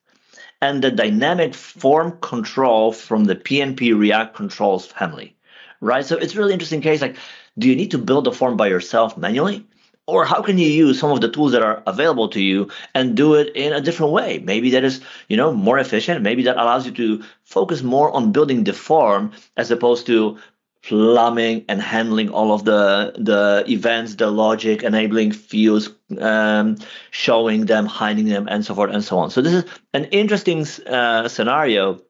[0.59, 5.35] and the dynamic form control from the PNP React controls family,
[5.81, 6.03] right?
[6.03, 6.99] So it's really interesting case.
[6.99, 7.17] Like,
[7.59, 9.63] do you need to build a form by yourself manually?
[10.05, 13.15] or how can you use some of the tools that are available to you and
[13.15, 16.57] do it in a different way maybe that is you know more efficient maybe that
[16.57, 20.37] allows you to focus more on building the form as opposed to
[20.83, 26.77] plumbing and handling all of the the events the logic enabling fields um,
[27.11, 30.65] showing them hiding them and so forth and so on so this is an interesting
[30.85, 32.01] uh, scenario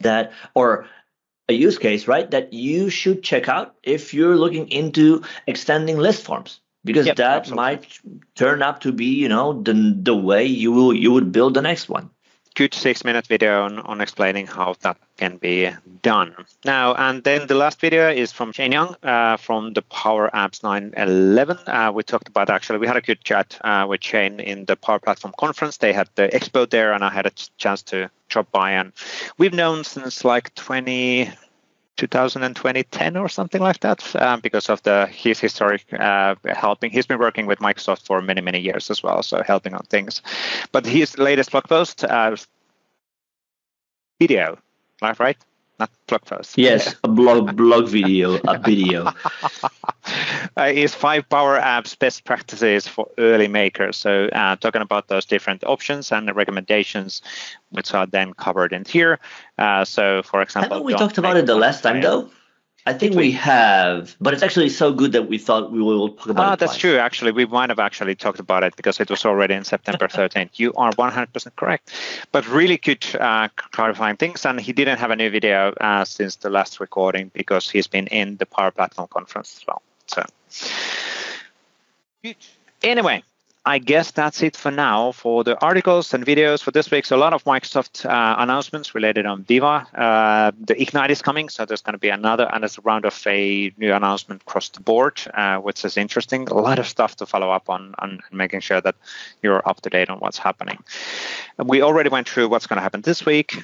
[0.00, 0.86] that or
[1.50, 6.22] a use case right that you should check out if you're looking into extending list
[6.22, 7.62] forms because yep, that absolutely.
[7.62, 7.98] might
[8.36, 11.62] turn up to be you know the the way you will you would build the
[11.62, 12.10] next one
[12.58, 15.70] good six minute video on, on explaining how that can be
[16.02, 16.34] done.
[16.64, 20.64] Now and then the last video is from Shane Young uh, from the Power Apps
[20.64, 24.64] 911 uh, we talked about actually we had a good chat uh, with Shane in
[24.64, 25.76] the Power Platform conference.
[25.76, 28.72] They had the expo there and I had a chance to drop by.
[28.72, 28.92] And
[29.38, 31.30] we've known since like 20
[31.98, 37.06] 2020 10 or something like that um, because of the his historic uh, helping he's
[37.06, 40.22] been working with microsoft for many many years as well so helping on things.
[40.72, 42.36] But his latest blog post uh,
[44.20, 44.58] video
[45.18, 45.36] right?
[45.78, 46.56] Not blog post.
[46.56, 49.12] Yes a blog blog video a video
[50.56, 53.96] uh, is five Power Apps best practices for early makers.
[53.96, 57.22] So uh, talking about those different options and the recommendations,
[57.70, 59.18] which are then covered in here.
[59.58, 62.30] Uh, so for example, we talked about it the last time though.
[62.88, 66.30] I think we have, but it's actually so good that we thought we will talk
[66.30, 66.58] about ah, it.
[66.58, 66.80] That's twice.
[66.80, 66.96] true.
[66.96, 70.58] Actually, we might have actually talked about it because it was already in September 13th.
[70.58, 71.92] you are 100% correct.
[72.32, 74.46] But really good uh, clarifying things.
[74.46, 78.06] And he didn't have a new video uh, since the last recording because he's been
[78.06, 79.82] in the Power Platform conference as well.
[80.08, 80.24] So,
[82.82, 83.22] anyway,
[83.68, 87.04] I guess that's it for now for the articles and videos for this week.
[87.04, 89.86] So a lot of Microsoft uh, announcements related on Viva.
[89.94, 93.04] Uh, the Ignite is coming, so there's going to be another and it's a round
[93.04, 96.48] of a new announcement across the board, uh, which is interesting.
[96.48, 98.94] A lot of stuff to follow up on and making sure that
[99.42, 100.78] you're up to date on what's happening.
[101.58, 103.54] And we already went through what's going to happen this week.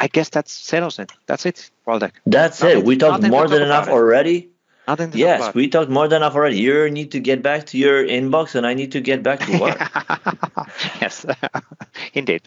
[0.00, 1.12] I guess that settles it.
[1.26, 2.12] That's it, Waldek.
[2.24, 2.84] That's nothing, it.
[2.86, 4.48] We talked more than enough already.
[4.86, 6.58] Nothing to yes, we talked more than enough already.
[6.58, 9.58] You need to get back to your inbox, and I need to get back to
[9.64, 9.78] work.
[11.00, 11.24] yes,
[12.12, 12.42] indeed.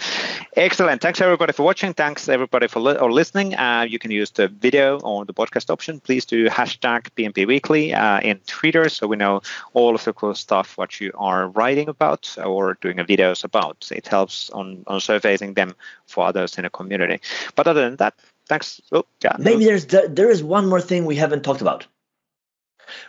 [0.55, 1.01] Excellent.
[1.01, 1.95] Thanks everybody for watching.
[1.95, 3.55] Thanks everybody for li- or listening.
[3.55, 5.99] Uh, you can use the video or the podcast option.
[5.99, 9.41] Please do hashtag PnP Weekly uh, in Twitter, so we know
[9.73, 13.89] all of the cool stuff what you are writing about or doing videos about.
[13.91, 15.73] It helps on on surfacing them
[16.05, 17.19] for others in the community.
[17.55, 18.13] But other than that,
[18.47, 18.79] thanks.
[18.91, 19.35] Oh, yeah.
[19.39, 21.87] Maybe there's there is one more thing we haven't talked about.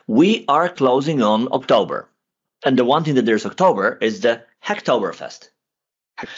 [0.07, 2.09] We are closing on October.
[2.65, 5.51] And the one thing that there's October is the Hacktoberfest.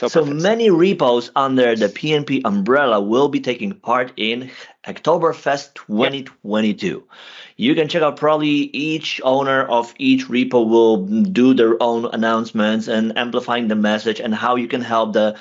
[0.08, 4.50] So many repos under the PnP umbrella will be taking part in
[4.84, 6.86] Hacktoberfest 2022.
[6.86, 7.02] Yep.
[7.56, 12.88] You can check out probably each owner of each repo will do their own announcements
[12.88, 15.38] and amplifying the message and how you can help the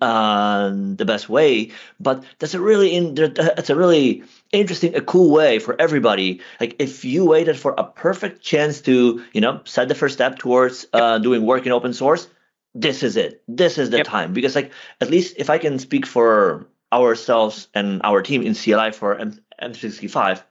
[0.00, 1.72] uh, the best way.
[1.98, 4.22] But that's a really in, it's a really
[4.52, 6.40] interesting, a cool way for everybody.
[6.60, 10.38] Like if you waited for a perfect chance to you know set the first step
[10.38, 12.28] towards uh, doing work in open source
[12.74, 13.42] this is it.
[13.48, 14.06] This is the yep.
[14.06, 18.54] time because like at least if I can speak for ourselves and our team in
[18.54, 20.42] CLI for M- M365,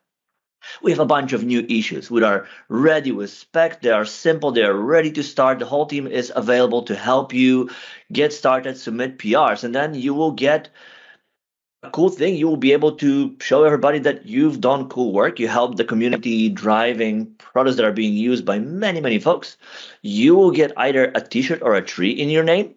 [0.83, 2.11] we have a bunch of new issues.
[2.11, 3.81] We are ready with spec.
[3.81, 4.51] They are simple.
[4.51, 5.57] They are ready to start.
[5.57, 7.71] The whole team is available to help you
[8.11, 10.69] get started, submit PRs, and then you will get
[11.89, 15.39] cool thing you will be able to show everybody that you've done cool work.
[15.39, 19.57] You help the community driving products that are being used by many many folks.
[20.01, 22.75] You will get either a t-shirt or a tree in your name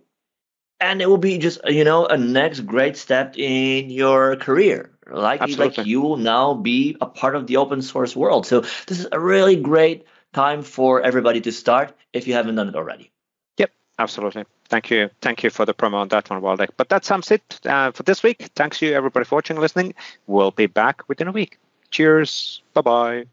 [0.80, 4.90] and it will be just you know a next great step in your career.
[5.10, 8.46] Like, like you will now be a part of the open source world.
[8.46, 12.68] So this is a really great time for everybody to start if you haven't done
[12.68, 13.12] it already.
[13.58, 15.10] Yep absolutely Thank you.
[15.20, 16.70] Thank you for the promo on that one, Waldek.
[16.76, 18.50] But that sums it uh, for this week.
[18.56, 19.94] Thanks you, everybody, for watching and listening.
[20.26, 21.58] We'll be back within a week.
[21.90, 22.62] Cheers.
[22.72, 23.26] Bye-bye.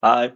[0.00, 0.32] Bye.